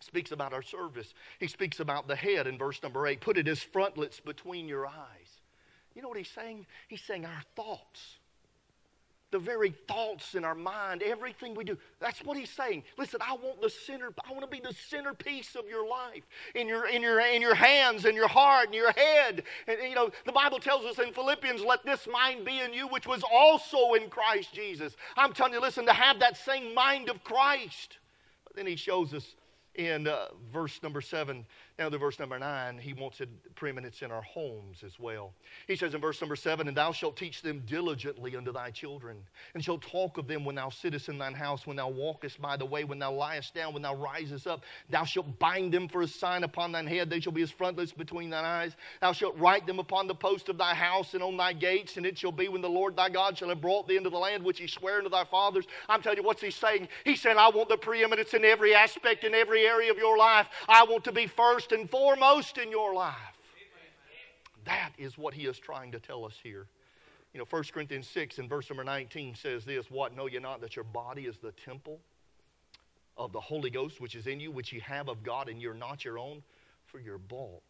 speaks 0.00 0.30
about 0.30 0.52
our 0.52 0.62
service. 0.62 1.14
He 1.40 1.48
speaks 1.48 1.80
about 1.80 2.06
the 2.06 2.14
head 2.14 2.46
in 2.46 2.58
verse 2.58 2.82
number 2.82 3.06
8. 3.06 3.20
Put 3.20 3.38
it 3.38 3.48
as 3.48 3.62
frontlets 3.62 4.20
between 4.20 4.68
your 4.68 4.86
eyes. 4.86 5.40
You 5.94 6.02
know 6.02 6.08
what 6.08 6.18
he's 6.18 6.30
saying? 6.30 6.66
He's 6.88 7.02
saying 7.02 7.24
our 7.24 7.42
thoughts. 7.56 8.18
The 9.32 9.38
very 9.38 9.74
thoughts 9.88 10.34
in 10.34 10.44
our 10.44 10.54
mind, 10.54 11.02
everything 11.02 11.54
we 11.54 11.64
do. 11.64 11.76
That's 12.00 12.22
what 12.22 12.36
he's 12.36 12.50
saying. 12.50 12.84
Listen, 12.98 13.18
I 13.20 13.32
want 13.32 13.60
the 13.60 13.70
center, 13.70 14.12
I 14.28 14.30
want 14.30 14.42
to 14.42 14.46
be 14.46 14.60
the 14.60 14.74
centerpiece 14.74 15.56
of 15.56 15.68
your 15.68 15.88
life. 15.88 16.22
In 16.54 16.68
your 16.68 16.86
in 16.86 17.02
your 17.02 17.18
in 17.18 17.42
your 17.42 17.54
hands 17.54 18.04
and 18.04 18.14
your 18.14 18.28
heart 18.28 18.68
in 18.68 18.74
your 18.74 18.92
head. 18.92 19.42
And, 19.66 19.80
and 19.80 19.88
you 19.88 19.94
know, 19.94 20.10
the 20.26 20.32
Bible 20.32 20.58
tells 20.58 20.84
us 20.84 20.98
in 20.98 21.12
Philippians, 21.14 21.62
let 21.62 21.84
this 21.84 22.06
mind 22.06 22.44
be 22.44 22.60
in 22.60 22.72
you, 22.72 22.86
which 22.88 23.06
was 23.06 23.22
also 23.32 23.94
in 23.94 24.10
Christ 24.10 24.54
Jesus. 24.54 24.96
I'm 25.16 25.32
telling 25.32 25.54
you, 25.54 25.60
listen, 25.60 25.86
to 25.86 25.92
have 25.92 26.20
that 26.20 26.36
same 26.36 26.74
mind 26.74 27.08
of 27.08 27.24
Christ. 27.24 27.98
But 28.44 28.54
then 28.54 28.66
he 28.66 28.76
shows 28.76 29.14
us 29.14 29.34
in 29.74 30.06
uh, 30.06 30.26
verse 30.52 30.82
number 30.82 31.00
seven 31.00 31.46
now, 31.78 31.88
to 31.88 31.96
verse 31.96 32.18
number 32.18 32.38
nine, 32.38 32.76
he 32.76 32.92
wants 32.92 33.20
it 33.22 33.30
preeminence 33.54 34.02
in 34.02 34.12
our 34.12 34.20
homes 34.20 34.82
as 34.84 34.98
well. 35.00 35.32
He 35.66 35.74
says 35.74 35.94
in 35.94 36.02
verse 36.02 36.20
number 36.20 36.36
seven, 36.36 36.68
And 36.68 36.76
thou 36.76 36.92
shalt 36.92 37.16
teach 37.16 37.40
them 37.40 37.62
diligently 37.66 38.36
unto 38.36 38.52
thy 38.52 38.70
children, 38.70 39.16
and 39.54 39.64
shalt 39.64 39.80
talk 39.80 40.18
of 40.18 40.28
them 40.28 40.44
when 40.44 40.54
thou 40.54 40.68
sittest 40.68 41.08
in 41.08 41.16
thine 41.16 41.32
house, 41.32 41.66
when 41.66 41.76
thou 41.76 41.88
walkest 41.88 42.42
by 42.42 42.58
the 42.58 42.66
way, 42.66 42.84
when 42.84 42.98
thou 42.98 43.10
liest 43.10 43.54
down, 43.54 43.72
when 43.72 43.82
thou 43.82 43.94
risest 43.96 44.46
up. 44.46 44.64
Thou 44.90 45.04
shalt 45.04 45.38
bind 45.38 45.72
them 45.72 45.88
for 45.88 46.02
a 46.02 46.06
sign 46.06 46.44
upon 46.44 46.72
thine 46.72 46.86
head, 46.86 47.08
they 47.08 47.20
shall 47.20 47.32
be 47.32 47.42
as 47.42 47.50
frontlets 47.50 47.92
between 47.92 48.28
thine 48.28 48.44
eyes. 48.44 48.76
Thou 49.00 49.12
shalt 49.12 49.38
write 49.38 49.66
them 49.66 49.78
upon 49.78 50.06
the 50.06 50.14
post 50.14 50.50
of 50.50 50.58
thy 50.58 50.74
house 50.74 51.14
and 51.14 51.22
on 51.22 51.38
thy 51.38 51.54
gates, 51.54 51.96
and 51.96 52.04
it 52.04 52.18
shall 52.18 52.32
be 52.32 52.48
when 52.48 52.60
the 52.60 52.68
Lord 52.68 52.96
thy 52.96 53.08
God 53.08 53.38
shall 53.38 53.48
have 53.48 53.62
brought 53.62 53.88
thee 53.88 53.96
into 53.96 54.10
the 54.10 54.18
land 54.18 54.44
which 54.44 54.58
he 54.58 54.66
sware 54.66 54.98
unto 54.98 55.08
thy 55.08 55.24
fathers. 55.24 55.64
I'm 55.88 56.02
telling 56.02 56.18
you, 56.18 56.24
what's 56.24 56.42
he 56.42 56.50
saying? 56.50 56.88
He 57.04 57.16
said, 57.16 57.38
I 57.38 57.48
want 57.48 57.70
the 57.70 57.78
preeminence 57.78 58.34
in 58.34 58.44
every 58.44 58.74
aspect, 58.74 59.24
in 59.24 59.34
every 59.34 59.62
area 59.66 59.90
of 59.90 59.96
your 59.96 60.18
life. 60.18 60.48
I 60.68 60.84
want 60.84 61.04
to 61.04 61.12
be 61.12 61.26
first 61.26 61.61
and 61.70 61.88
foremost 61.88 62.58
in 62.58 62.70
your 62.70 62.94
life. 62.94 63.14
That 64.64 64.90
is 64.98 65.16
what 65.16 65.34
he 65.34 65.46
is 65.46 65.58
trying 65.58 65.92
to 65.92 66.00
tell 66.00 66.24
us 66.24 66.34
here. 66.42 66.66
You 67.32 67.38
know, 67.38 67.46
1 67.48 67.64
Corinthians 67.72 68.08
6 68.08 68.38
and 68.38 68.48
verse 68.48 68.68
number 68.68 68.84
19 68.84 69.34
says 69.34 69.64
this 69.64 69.90
What 69.90 70.16
know 70.16 70.26
ye 70.26 70.38
not 70.38 70.60
that 70.60 70.76
your 70.76 70.84
body 70.84 71.26
is 71.26 71.38
the 71.38 71.52
temple 71.52 72.00
of 73.16 73.32
the 73.32 73.40
Holy 73.40 73.70
Ghost 73.70 74.00
which 74.00 74.14
is 74.14 74.26
in 74.26 74.40
you, 74.40 74.50
which 74.50 74.72
ye 74.72 74.80
have 74.80 75.08
of 75.08 75.22
God, 75.22 75.48
and 75.48 75.60
you're 75.60 75.74
not 75.74 76.04
your 76.04 76.18
own? 76.18 76.42
For 76.86 76.98
you're 76.98 77.18
bought 77.18 77.62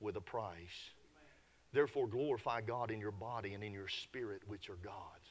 with 0.00 0.16
a 0.16 0.20
price. 0.20 0.90
Therefore, 1.72 2.06
glorify 2.06 2.60
God 2.60 2.90
in 2.90 3.00
your 3.00 3.12
body 3.12 3.54
and 3.54 3.64
in 3.64 3.72
your 3.72 3.88
spirit, 3.88 4.42
which 4.46 4.68
are 4.68 4.78
God's. 4.82 5.28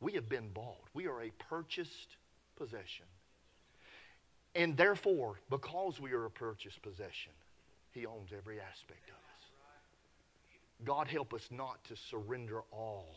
We 0.00 0.12
have 0.12 0.28
been 0.28 0.48
bought, 0.52 0.88
we 0.94 1.06
are 1.06 1.22
a 1.22 1.30
purchased 1.48 2.16
possession. 2.56 3.06
And 4.54 4.76
therefore, 4.76 5.40
because 5.50 5.98
we 5.98 6.12
are 6.12 6.26
a 6.26 6.30
purchased 6.30 6.82
possession, 6.82 7.32
He 7.92 8.06
owns 8.06 8.30
every 8.36 8.60
aspect 8.60 9.08
of 9.08 9.14
us. 9.14 9.50
God 10.84 11.08
help 11.08 11.32
us 11.32 11.48
not 11.50 11.82
to 11.84 11.96
surrender 11.96 12.60
all 12.70 13.14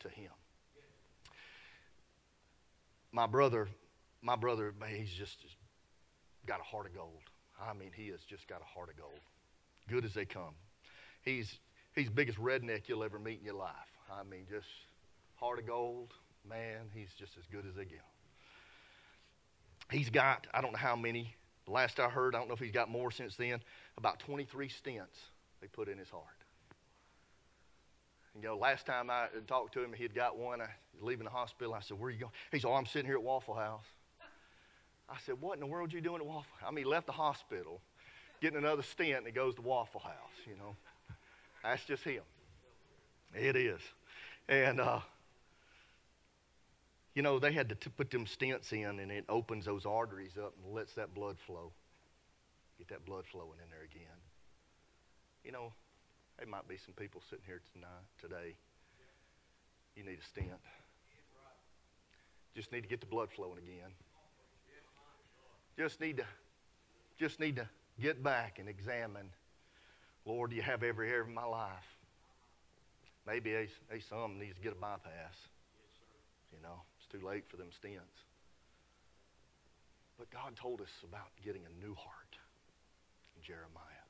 to 0.00 0.08
Him. 0.08 0.30
My 3.12 3.26
brother, 3.26 3.68
my 4.20 4.36
brother, 4.36 4.74
man, 4.80 4.96
he's 4.96 5.12
just 5.12 5.36
got 6.46 6.60
a 6.60 6.64
heart 6.64 6.86
of 6.86 6.94
gold. 6.94 7.22
I 7.62 7.72
mean, 7.72 7.90
he 7.94 8.08
has 8.08 8.20
just 8.22 8.48
got 8.48 8.60
a 8.60 8.64
heart 8.64 8.90
of 8.90 8.96
gold. 8.96 9.20
Good 9.88 10.04
as 10.04 10.14
they 10.14 10.24
come. 10.24 10.54
He's 11.22 11.58
he's 11.94 12.10
biggest 12.10 12.38
redneck 12.38 12.88
you'll 12.88 13.04
ever 13.04 13.18
meet 13.18 13.38
in 13.38 13.44
your 13.44 13.54
life. 13.54 13.70
I 14.12 14.24
mean, 14.24 14.46
just 14.50 14.66
heart 15.36 15.58
of 15.58 15.66
gold. 15.66 16.12
Man, 16.48 16.90
he's 16.92 17.14
just 17.16 17.32
as 17.38 17.44
good 17.50 17.64
as 17.66 17.76
they 17.76 17.84
get. 17.84 18.02
He's 19.90 20.10
got, 20.10 20.46
I 20.52 20.60
don't 20.60 20.72
know 20.72 20.78
how 20.78 20.96
many, 20.96 21.34
last 21.66 22.00
I 22.00 22.08
heard, 22.08 22.34
I 22.34 22.38
don't 22.38 22.48
know 22.48 22.54
if 22.54 22.60
he's 22.60 22.72
got 22.72 22.90
more 22.90 23.10
since 23.10 23.36
then, 23.36 23.60
about 23.96 24.18
23 24.20 24.68
stents 24.68 25.28
they 25.60 25.68
put 25.68 25.88
in 25.88 25.98
his 25.98 26.10
heart. 26.10 26.24
You 28.34 28.48
know, 28.48 28.56
last 28.56 28.86
time 28.86 29.10
I 29.10 29.28
talked 29.46 29.74
to 29.74 29.84
him, 29.84 29.92
he 29.92 30.02
had 30.02 30.14
got 30.14 30.36
one. 30.36 30.60
I 30.60 30.68
was 30.92 31.02
leaving 31.02 31.24
the 31.24 31.30
hospital. 31.30 31.72
I 31.72 31.80
said, 31.80 32.00
Where 32.00 32.08
are 32.08 32.10
you 32.10 32.18
going? 32.18 32.32
He 32.50 32.58
said, 32.58 32.68
Oh, 32.68 32.74
I'm 32.74 32.86
sitting 32.86 33.06
here 33.06 33.14
at 33.14 33.22
Waffle 33.22 33.54
House. 33.54 33.84
I 35.08 35.16
said, 35.24 35.40
What 35.40 35.54
in 35.54 35.60
the 35.60 35.66
world 35.66 35.92
are 35.92 35.96
you 35.96 36.02
doing 36.02 36.20
at 36.20 36.26
Waffle 36.26 36.50
I 36.66 36.70
mean, 36.70 36.84
he 36.84 36.90
left 36.90 37.06
the 37.06 37.12
hospital, 37.12 37.80
getting 38.40 38.58
another 38.58 38.82
stent, 38.82 39.18
and 39.18 39.26
he 39.26 39.32
goes 39.32 39.54
to 39.54 39.62
Waffle 39.62 40.00
House, 40.00 40.12
you 40.46 40.56
know. 40.56 40.74
That's 41.62 41.84
just 41.84 42.02
him. 42.02 42.22
It 43.34 43.54
is. 43.54 43.80
And, 44.48 44.80
uh, 44.80 45.00
you 47.14 47.22
know, 47.22 47.38
they 47.38 47.52
had 47.52 47.68
to 47.68 47.74
t- 47.74 47.90
put 47.96 48.10
them 48.10 48.26
stents 48.26 48.72
in, 48.72 48.98
and 48.98 49.10
it 49.10 49.24
opens 49.28 49.64
those 49.64 49.86
arteries 49.86 50.36
up 50.36 50.54
and 50.64 50.74
lets 50.74 50.94
that 50.94 51.14
blood 51.14 51.36
flow. 51.46 51.72
Get 52.78 52.88
that 52.88 53.04
blood 53.04 53.24
flowing 53.30 53.58
in 53.62 53.70
there 53.70 53.84
again. 53.84 54.18
You 55.44 55.52
know, 55.52 55.72
there 56.38 56.46
might 56.48 56.66
be 56.66 56.76
some 56.76 56.94
people 56.94 57.22
sitting 57.30 57.44
here 57.46 57.60
tonight, 57.72 57.88
today. 58.20 58.56
You 59.94 60.04
need 60.04 60.18
a 60.18 60.24
stent. 60.24 60.48
Just 62.56 62.72
need 62.72 62.82
to 62.82 62.88
get 62.88 63.00
the 63.00 63.06
blood 63.06 63.28
flowing 63.34 63.58
again. 63.58 63.90
Just 65.76 66.00
need 66.00 66.18
to, 66.18 66.24
just 67.18 67.38
need 67.38 67.56
to 67.56 67.68
get 68.00 68.22
back 68.22 68.58
and 68.58 68.68
examine. 68.68 69.30
Lord, 70.24 70.50
do 70.50 70.56
you 70.56 70.62
have 70.62 70.82
every 70.82 71.10
area 71.10 71.22
of 71.22 71.28
my 71.28 71.44
life? 71.44 71.98
Maybe 73.26 73.54
a, 73.54 73.68
a 73.90 74.00
some 74.08 74.38
needs 74.38 74.56
to 74.56 74.62
get 74.62 74.72
a 74.72 74.76
bypass. 74.76 75.36
You 76.52 76.62
know, 76.62 76.82
too 77.14 77.24
late 77.26 77.46
for 77.46 77.56
them 77.56 77.70
stents. 77.70 78.26
But 80.18 80.30
God 80.30 80.56
told 80.56 80.80
us 80.80 80.90
about 81.06 81.30
getting 81.44 81.62
a 81.62 81.72
new 81.78 81.94
heart 81.94 82.34
in 83.36 83.42
Jeremiah. 83.42 84.02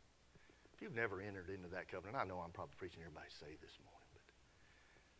If 0.72 0.80
you've 0.80 0.96
never 0.96 1.20
entered 1.20 1.52
into 1.52 1.68
that 1.68 1.88
covenant, 1.88 2.16
I 2.16 2.24
know 2.24 2.40
I'm 2.40 2.52
probably 2.52 2.76
preaching 2.76 3.00
everybody 3.04 3.28
say 3.28 3.56
this 3.60 3.76
morning, 3.84 4.08
but 4.12 4.24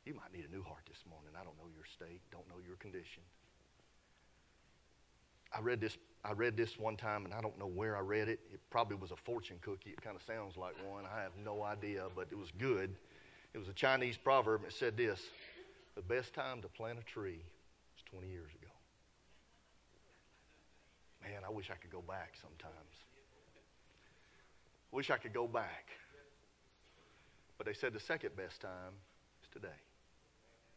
you 0.05 0.17
might 0.17 0.33
need 0.33 0.49
a 0.49 0.53
new 0.53 0.65
heart 0.65 0.85
this 0.89 1.05
morning. 1.09 1.33
I 1.37 1.45
don't 1.45 1.57
know 1.61 1.69
your 1.73 1.85
state, 1.85 2.21
don't 2.33 2.49
know 2.49 2.61
your 2.65 2.77
condition. 2.77 3.23
I 5.53 5.61
read 5.61 5.81
this 5.81 5.97
I 6.25 6.33
read 6.33 6.57
this 6.57 6.79
one 6.79 6.97
time 6.97 7.27
and 7.27 7.35
I 7.35 7.43
don't 7.43 7.59
know 7.59 7.67
where 7.69 7.99
I 7.99 8.01
read 8.01 8.29
it. 8.29 8.41
It 8.51 8.59
probably 8.71 8.97
was 8.97 9.11
a 9.11 9.17
fortune 9.17 9.59
cookie. 9.61 9.91
It 9.91 10.01
kind 10.01 10.17
of 10.17 10.23
sounds 10.23 10.57
like 10.57 10.73
one. 10.89 11.05
I 11.05 11.21
have 11.21 11.33
no 11.45 11.63
idea, 11.63 12.07
but 12.17 12.29
it 12.33 12.39
was 12.39 12.51
good. 12.59 12.97
It 13.53 13.59
was 13.59 13.69
a 13.69 13.75
Chinese 13.75 14.17
proverb. 14.17 14.63
It 14.67 14.73
said 14.73 14.97
this 14.97 15.21
The 15.95 16.03
best 16.03 16.33
time 16.33 16.63
to 16.63 16.69
plant 16.69 16.99
a 16.99 17.03
tree 17.03 17.43
20 18.15 18.29
years 18.29 18.51
ago. 18.55 18.71
Man, 21.21 21.43
I 21.45 21.51
wish 21.51 21.69
I 21.71 21.75
could 21.75 21.91
go 21.91 22.03
back 22.07 22.35
sometimes. 22.41 22.95
Wish 24.93 25.11
I 25.11 25.17
could 25.17 25.33
go 25.33 25.49
back. 25.49 25.89
But 27.59 27.67
they 27.67 27.73
said 27.73 27.93
the 27.93 27.99
second 27.99 28.37
best 28.37 28.61
time 28.61 28.95
is 29.43 29.49
today. 29.53 29.81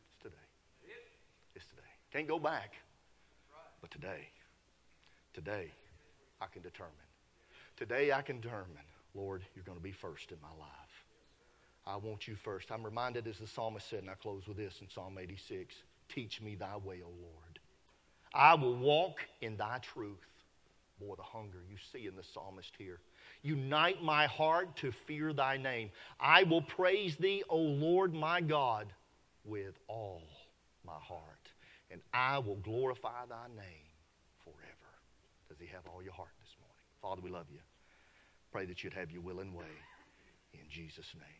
It's 0.09 0.23
today. 0.23 0.47
It's 1.55 1.65
today. 1.67 1.81
Can't 2.11 2.27
go 2.27 2.39
back, 2.39 2.73
but 3.81 3.91
today. 3.91 4.29
Today, 5.33 5.71
I 6.41 6.47
can 6.47 6.63
determine. 6.63 6.93
Today, 7.75 8.11
I 8.11 8.23
can 8.23 8.41
determine, 8.41 8.81
Lord, 9.13 9.43
you're 9.53 9.65
going 9.65 9.77
to 9.77 9.83
be 9.83 9.91
first 9.91 10.31
in 10.31 10.37
my 10.41 10.49
life. 10.59 11.05
I 11.85 11.97
want 11.97 12.27
you 12.27 12.35
first. 12.35 12.71
I'm 12.71 12.83
reminded, 12.83 13.27
as 13.27 13.37
the 13.37 13.47
psalmist 13.47 13.87
said, 13.87 13.99
and 13.99 14.09
I 14.09 14.15
close 14.15 14.47
with 14.47 14.57
this 14.57 14.81
in 14.81 14.89
Psalm 14.89 15.17
86 15.21 15.75
Teach 16.13 16.41
me 16.41 16.55
thy 16.55 16.77
way, 16.77 17.01
O 17.03 17.09
Lord. 17.09 17.59
I 18.33 18.55
will 18.55 18.75
walk 18.75 19.17
in 19.41 19.57
thy 19.57 19.79
truth. 19.79 20.17
Boy, 20.99 21.15
the 21.15 21.23
hunger 21.23 21.59
you 21.69 21.77
see 21.91 22.07
in 22.07 22.15
the 22.15 22.23
psalmist 22.23 22.73
here. 22.77 22.99
Unite 23.43 24.03
my 24.03 24.25
heart 24.25 24.75
to 24.77 24.91
fear 25.05 25.31
thy 25.31 25.57
name. 25.57 25.91
I 26.19 26.43
will 26.43 26.61
praise 26.61 27.15
thee, 27.17 27.43
O 27.49 27.57
Lord 27.57 28.13
my 28.13 28.41
God, 28.41 28.87
with 29.45 29.75
all 29.87 30.23
my 30.85 30.99
heart. 30.99 31.21
And 31.91 32.01
I 32.13 32.39
will 32.39 32.57
glorify 32.57 33.25
thy 33.29 33.47
name 33.55 33.87
forever. 34.43 34.91
does 35.49 35.57
he 35.59 35.67
have 35.67 35.83
all 35.93 36.01
your 36.01 36.13
heart 36.13 36.33
this 36.41 36.55
morning? 36.59 36.75
Father, 37.01 37.21
we 37.21 37.29
love 37.29 37.45
you. 37.51 37.59
Pray 38.51 38.65
that 38.65 38.83
you'd 38.83 38.93
have 38.93 39.11
your 39.11 39.21
will 39.21 39.39
and 39.39 39.53
way. 39.53 39.65
In 40.53 40.67
Jesus' 40.69 41.13
name. 41.13 41.36